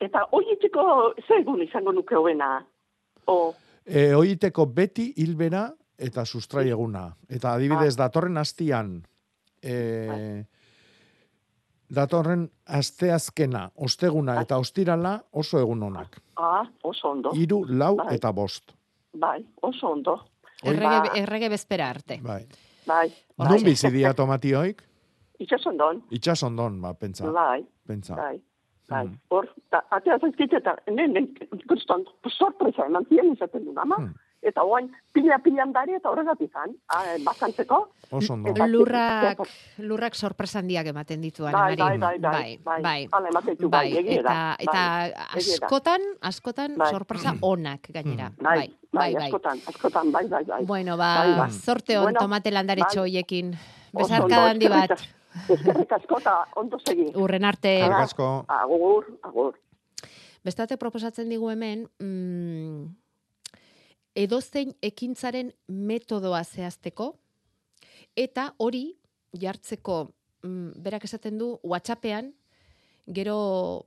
[0.00, 2.64] eta horietiko ze egun izango nuke hoena?
[3.26, 3.54] O,
[3.86, 5.66] E, oiteko beti hilbera
[5.98, 7.14] eta sustrai eguna.
[7.28, 9.02] Eta adibidez, datorren hastian,
[9.62, 10.44] e,
[11.94, 16.20] datorren asteazkena, osteguna eta ostirala oso egun onak.
[16.36, 17.32] Ah, oso ondo.
[17.34, 18.14] Hiru, lau Bai.
[18.16, 18.72] eta bost.
[19.20, 20.18] Bai, oso ondo.
[20.64, 22.18] Errege, errege bezpera arte.
[22.22, 22.42] Bai.
[22.86, 23.08] Bai.
[23.38, 24.82] Nun bizi dia tomatioik?
[25.40, 26.02] Itxasondon.
[26.10, 27.30] Itxasondon, ba, pentsa.
[27.32, 27.64] Bai.
[27.86, 28.16] Pentsa.
[28.16, 28.40] Bai.
[28.88, 29.06] Bai.
[29.32, 31.22] Hor, ta, atea zaizkit eta, ne, ne,
[32.28, 33.98] sorpresa eman ziren izaten duen, ama.
[34.44, 37.78] Eta oain, pila-pilan dari eta horregatik zan, ah, bakantzeko.
[38.12, 38.52] Oso ondo.
[38.68, 39.40] Lurrak,
[39.80, 42.82] lurrak sorpresa handiak ematen ditu, Bai, bai, bai, bai, bai.
[43.08, 43.42] bai.
[43.48, 46.90] Ditu, bai, egia eta, eta bai, askotan, askotan Bai.
[46.92, 48.30] sorpresa onak gainera.
[48.38, 49.24] Bai, Bai, bai, bai.
[49.30, 50.64] askotan, askotan, bai, bai, bai.
[50.66, 51.50] Bueno, ba, Bai, bai.
[51.50, 53.10] zorte on Bueno, tomate landaretxo bai.
[53.10, 53.54] hoiekin.
[53.94, 54.90] Oso Besarka ondo, handi bat.
[54.90, 57.10] eskerrik as- Eskerrik asko eta ondo segi.
[57.16, 57.82] Urren arte.
[57.82, 59.54] Agur, agur.
[60.44, 62.84] Bestate proposatzen digu hemen, mm,
[64.14, 67.14] edozein ekintzaren metodoa zehazteko,
[68.16, 68.94] eta hori
[69.40, 72.32] jartzeko, mm, berak esaten du, WhatsAppean,
[73.12, 73.86] gero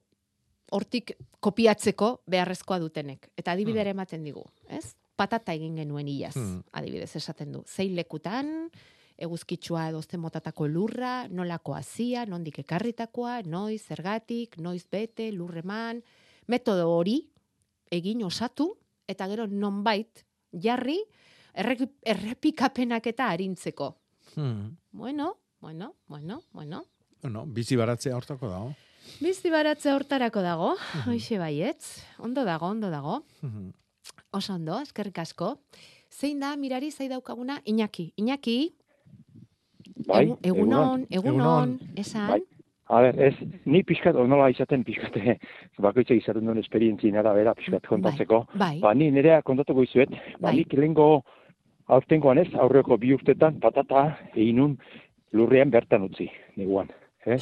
[0.71, 3.29] hortik kopiatzeko beharrezkoa dutenek.
[3.37, 4.95] Eta adibidere ematen digu, ez?
[5.15, 6.61] Patata egin genuen iaz, Hmm.
[6.71, 7.63] adibidez esaten du.
[7.65, 8.69] Zein lekutan,
[9.17, 16.03] eguzkitsua edo motatako lurra, nolako hazia, nondik ekarritakoa, noiz, zergatik, noiz bete, lurreman,
[16.47, 17.29] metodo hori
[17.89, 18.77] egin osatu,
[19.07, 20.99] eta gero nonbait jarri
[22.05, 23.95] errepikapenak eta arintzeko.
[24.35, 24.75] Hmm.
[24.91, 26.83] Bueno, bueno, bueno, bueno.
[27.21, 28.73] Bueno, bizi baratzea hortako dago.
[29.23, 30.73] Bizi baratze hortarako dago,
[31.07, 32.03] hoixe baietz.
[32.19, 33.23] Ondo dago, ondo dago.
[33.41, 33.71] Mhm.
[34.31, 35.59] Oso ondo, eskerrik asko.
[36.11, 37.61] Zein da, mirari, zai daukaguna?
[37.65, 38.75] Iñaki, Iñaki,
[40.07, 42.27] Bai, egu- egunon, egunon, esan?
[42.29, 42.43] Bai.
[42.89, 43.33] A ber, ez,
[43.65, 45.37] ni pixkat, nola izaten pixkate,
[45.83, 48.45] bakoitza izaten duen esperientzien arabera pixkat kontatzeko.
[48.55, 48.79] bai.
[48.79, 50.09] Ba, ni nerea kontatuko izuet,
[50.39, 50.55] ba, Bai.
[50.61, 51.23] nik lehengo
[51.87, 54.77] aurtengoan ez, aurreko bi urtetan patata eginun
[55.33, 56.87] lurrean bertan utzi, neguan.
[57.27, 57.37] Eh?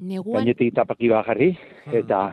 [0.00, 1.50] Neguan, Gainetik tapaki bat jarri,
[1.92, 2.32] eta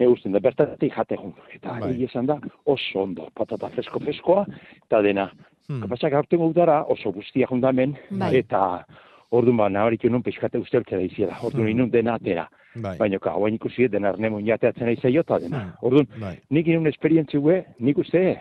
[0.00, 1.34] ne usten da bertatik jatehun.
[1.54, 1.94] Eta Bai.
[2.02, 4.46] esan da oso ondo, patata fresko-freskoa,
[4.82, 5.30] eta dena.
[5.68, 5.84] Hmm.
[5.84, 8.34] Kapasak aurtengo udara oso guztia jundamen, Bai.
[8.42, 8.84] eta
[9.32, 11.38] orduan ba, nabarik nun pixkate usteltzera iziela.
[11.42, 11.70] Orduan Hmm.
[11.72, 12.48] inun dena atera.
[12.74, 12.96] Bai.
[12.98, 15.60] Baina, ka, hauain ikusi dena arnemun jateatzen nahi zaio, eta dena.
[15.64, 15.72] Hmm.
[15.82, 16.38] Orduan, Bai.
[16.50, 18.40] nik inun esperientzi gue, nik uste,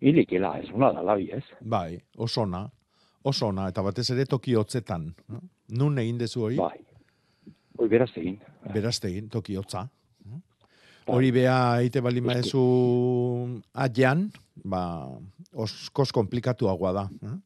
[0.00, 1.42] hilikela, ez ona da, labi, ez?
[1.60, 2.66] Bai, oso ona.
[3.24, 5.14] Oso ona, eta batez ere toki hotzetan.
[5.68, 6.56] Nun egin dezu hori?
[6.56, 6.78] Bai.
[7.78, 8.38] Hoi beraz egin.
[8.72, 9.88] Beraz egin, toki hotza.
[11.06, 12.60] Hori bea eite bali maezu
[13.74, 14.24] atjan,
[14.64, 14.80] ba,
[15.54, 17.04] oskos komplikatuagoa da.
[17.22, 17.36] Eh?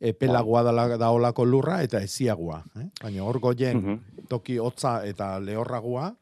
[0.00, 2.62] Epelagoa da, da olako lurra eta eziagoa.
[2.80, 2.86] Eh?
[3.02, 4.26] Baina hor goien Mhm.
[4.28, 6.14] toki hotza eta lehorragoa,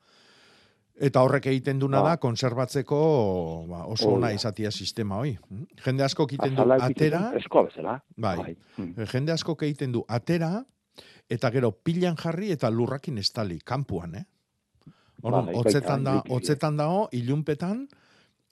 [1.00, 2.08] eta horrek egiten duna Ba.
[2.08, 4.32] da, konservatzeko ba, oso ona da.
[4.34, 5.38] izatia sistema hoi.
[5.84, 8.02] Jende asko egiten du atera, du, freskoa bezala.
[8.16, 8.36] Bai.
[8.36, 8.56] Bai.
[8.76, 8.94] Hmm.
[9.12, 10.64] Jende asko egiten du atera
[11.30, 14.24] eta gero pilan jarri eta lurrakin estali kanpuan, eh?
[15.22, 17.88] Orduan, Bai, hotzetan da, baita, nik- hotzetan dago ilunpetan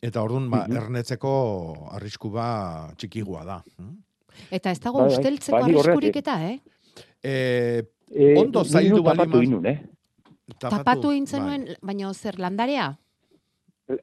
[0.02, 0.76] eta orduan ba, Mhm.
[0.76, 3.64] ernetzeko arrisku ba txikigua da.
[4.50, 5.18] Eta ez dago Bai, bai.
[5.18, 6.58] usteltzeko Ba, ni arriskurik eta, eh?
[7.22, 7.82] Eh,
[8.14, 9.80] Eh, ondo ni zaildu bali tapatu inun, eh?
[10.62, 11.32] Tapatu egin bai.
[11.32, 12.94] zenuen, baina zer landarea?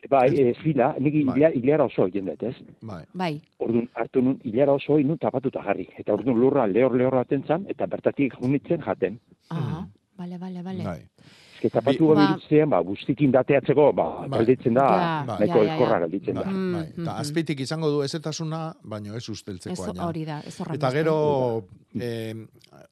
[0.09, 2.55] Bai, e, fila, nik hilea, hileara oso egin dut, ez?
[2.81, 3.03] Bai.
[3.13, 3.31] Bai.
[3.59, 5.88] Orduan, hartu nun, hileara oso inun tapatuta jarri.
[5.99, 9.19] Eta orduan lurra lehor-lehor baten zan, eta bertatik junitzen jaten.
[9.49, 9.86] Aha,
[10.17, 10.84] bale, bale, bale.
[10.84, 11.01] Bai.
[11.64, 14.30] Eske tapatu Bi- gabe Ba- iruditzen, ba, guztikin dateatzeko, ba, Bai.
[14.39, 15.38] galditzen da, Ja, Bai.
[15.39, 16.41] nahiko ja, ja, elkorra galditzen da.
[16.43, 16.84] Bai, Mm, bai.
[16.89, 17.20] Eta mhm.
[17.22, 20.07] azpitik izango du ezetasuna, baino ez usteltzeko Ez baina.
[20.07, 21.64] hori da, ez Eta gero,
[21.99, 22.36] eh,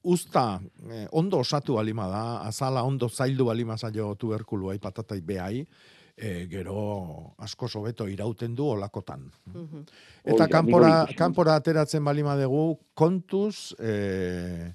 [0.03, 5.67] usta, eh, ondo osatu balima da, azala ondo zaildu balima zaio tuberkuluai, patatai behai,
[6.17, 9.29] eh, gero asko sobeto irauten du olakotan.
[9.53, 9.79] Mhm.
[10.23, 14.73] Eta Hori da, kanpora, kanpora ateratzen balima dugu, kontuz, eh,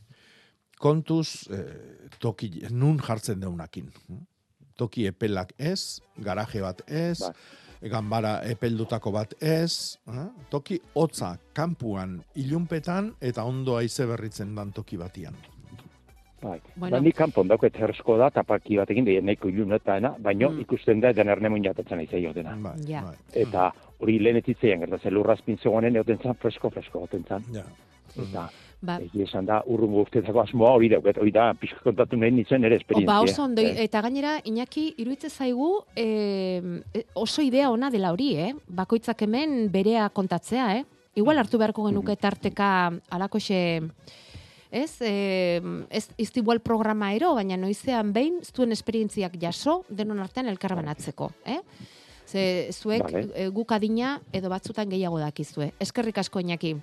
[0.87, 3.91] kontuz eh, toki, nun jartzen deunakin.
[4.77, 7.89] Toki epelak ez, garaje bat ez, Bai.
[7.93, 10.27] ganbara epeldutako bat ez, eh?
[10.53, 15.35] toki hotza kanpuan ilunpetan eta ondo aize berritzen dan toki batian.
[16.43, 16.59] Bai.
[16.77, 16.93] Bueno.
[16.93, 20.61] Ba, nik kanpon dauket herrezko da, tapaki batekin, da nahiko ilunetaena, baino Mm.
[20.67, 22.53] ikusten da den ernemun jatatzen nahi zaio dena.
[22.61, 23.03] Bai, Ja.
[23.03, 23.17] bai.
[23.33, 27.45] Eta hori lehen etzitzeian gertatzen lurrazpin zegoenen egoten zan, fresko-fresko egoten zan.
[27.55, 27.65] Ja.
[28.17, 28.49] Eta
[28.87, 32.77] Ba, esan da, urrungo urtetako asmoa hori dauket, hori da, pixka kontatu nahi nintzen ere
[32.81, 33.13] esperientzia.
[33.13, 36.63] ba oso ondo, Eh, eta gainera, Iñaki, iruitze zaigu, eh,
[37.15, 38.53] oso idea ona dela hori, eh?
[38.69, 40.85] Bakoitzak hemen berea kontatzea, eh?
[41.17, 43.83] Igual hartu beharko genuke tarteka alakoxe,
[44.71, 44.97] ez?
[45.01, 45.61] Eh,
[45.91, 51.61] ez iztibual programa ero, baina noizean behin, zuen esperientziak jaso, denon artean elkarbanatzeko, eh?
[52.27, 53.29] Ze zuek Vale.
[53.37, 55.73] e, guk adina edo batzutan gehiago dakizue.
[55.79, 56.75] Eskerrik asko Iñaki.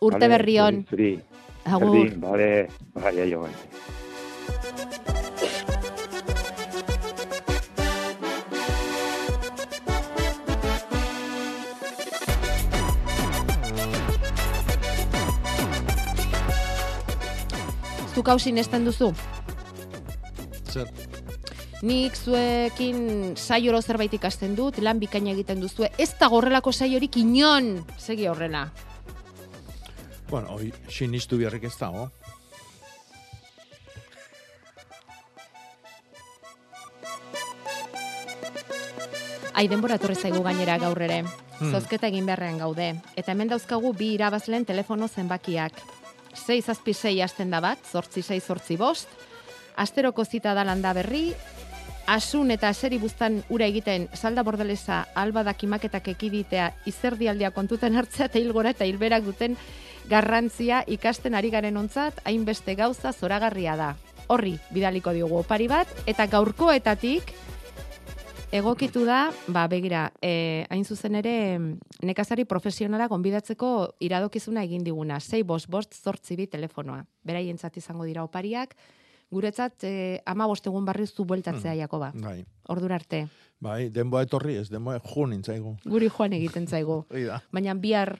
[0.00, 0.84] Urte Vale, berri on.
[0.90, 1.22] zuri- zuri.
[1.64, 2.10] Agur.
[2.20, 3.52] Bale, bai, aio, bai.
[18.14, 19.10] Zuk hau sinesten duzu?
[20.72, 20.88] Zer?
[21.84, 25.84] Nik zuekin saioro zerbait ikasten dut, lan bikaina egiten duzu.
[26.00, 28.64] Ez da gorrelako saiorik inon, segi horrela.
[30.30, 32.08] Bueno, hoi, sinistu biharrik ez dago.
[39.56, 41.22] Ai, denbora etorri zaigu gainera gaur ere.
[41.22, 41.70] Hmm.
[41.72, 42.90] Zozketa egin beharrean gaude.
[43.16, 45.78] Eta hemen dauzkagu bi irabazleen telefono zenbakiak.
[46.36, 49.08] 6 zazpi 6 hasten da bat, zortzi 6 zortzi bost.
[49.76, 51.30] Asteroko zita da landa berri,
[52.06, 58.28] asun eta aseri buztan ura egiten salda bordelesa alba da kimaketak ekiditea izerdialdia kontutan hartzea
[58.30, 59.56] eta hilgora eta hilberak duten
[60.10, 63.94] garrantzia ikasten ari garen ontzat hainbeste gauza zoragarria da.
[64.28, 67.32] Horri, bidaliko diogu opari bat, eta gaurkoetatik
[68.56, 71.58] egokitu da, ba, begira, e, hain zuzen ere,
[72.02, 75.18] nekazari profesionala gonbidatzeko iradokizuna egin diguna.
[75.20, 77.02] Sei bost, bost, zortzi bi telefonoa.
[77.26, 78.76] Beraientzat izango dira opariak,
[79.30, 81.80] guretzat e, ama bostegun barriz zu bueltatzea, Hmm.
[81.80, 82.12] Jakoba.
[82.14, 82.44] Bai.
[82.68, 83.26] Ordura arte.
[83.60, 85.76] Bai, denboa etorri ez, denboa jo nintzaigu.
[85.84, 87.04] Guri joan egiten zaigu.
[87.52, 88.18] Baina bihar,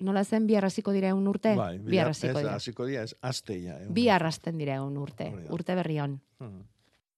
[0.00, 1.54] nola zen, bihar hasiko dira egun urte?
[1.56, 2.54] Bai, bihar hasiko ez, dira.
[2.54, 3.78] hasiko dira, ez, asteia.
[3.82, 3.86] eh.
[3.88, 6.20] Bihar hasten dira egun urte, urte berri hon.
[6.38, 6.62] Hmm.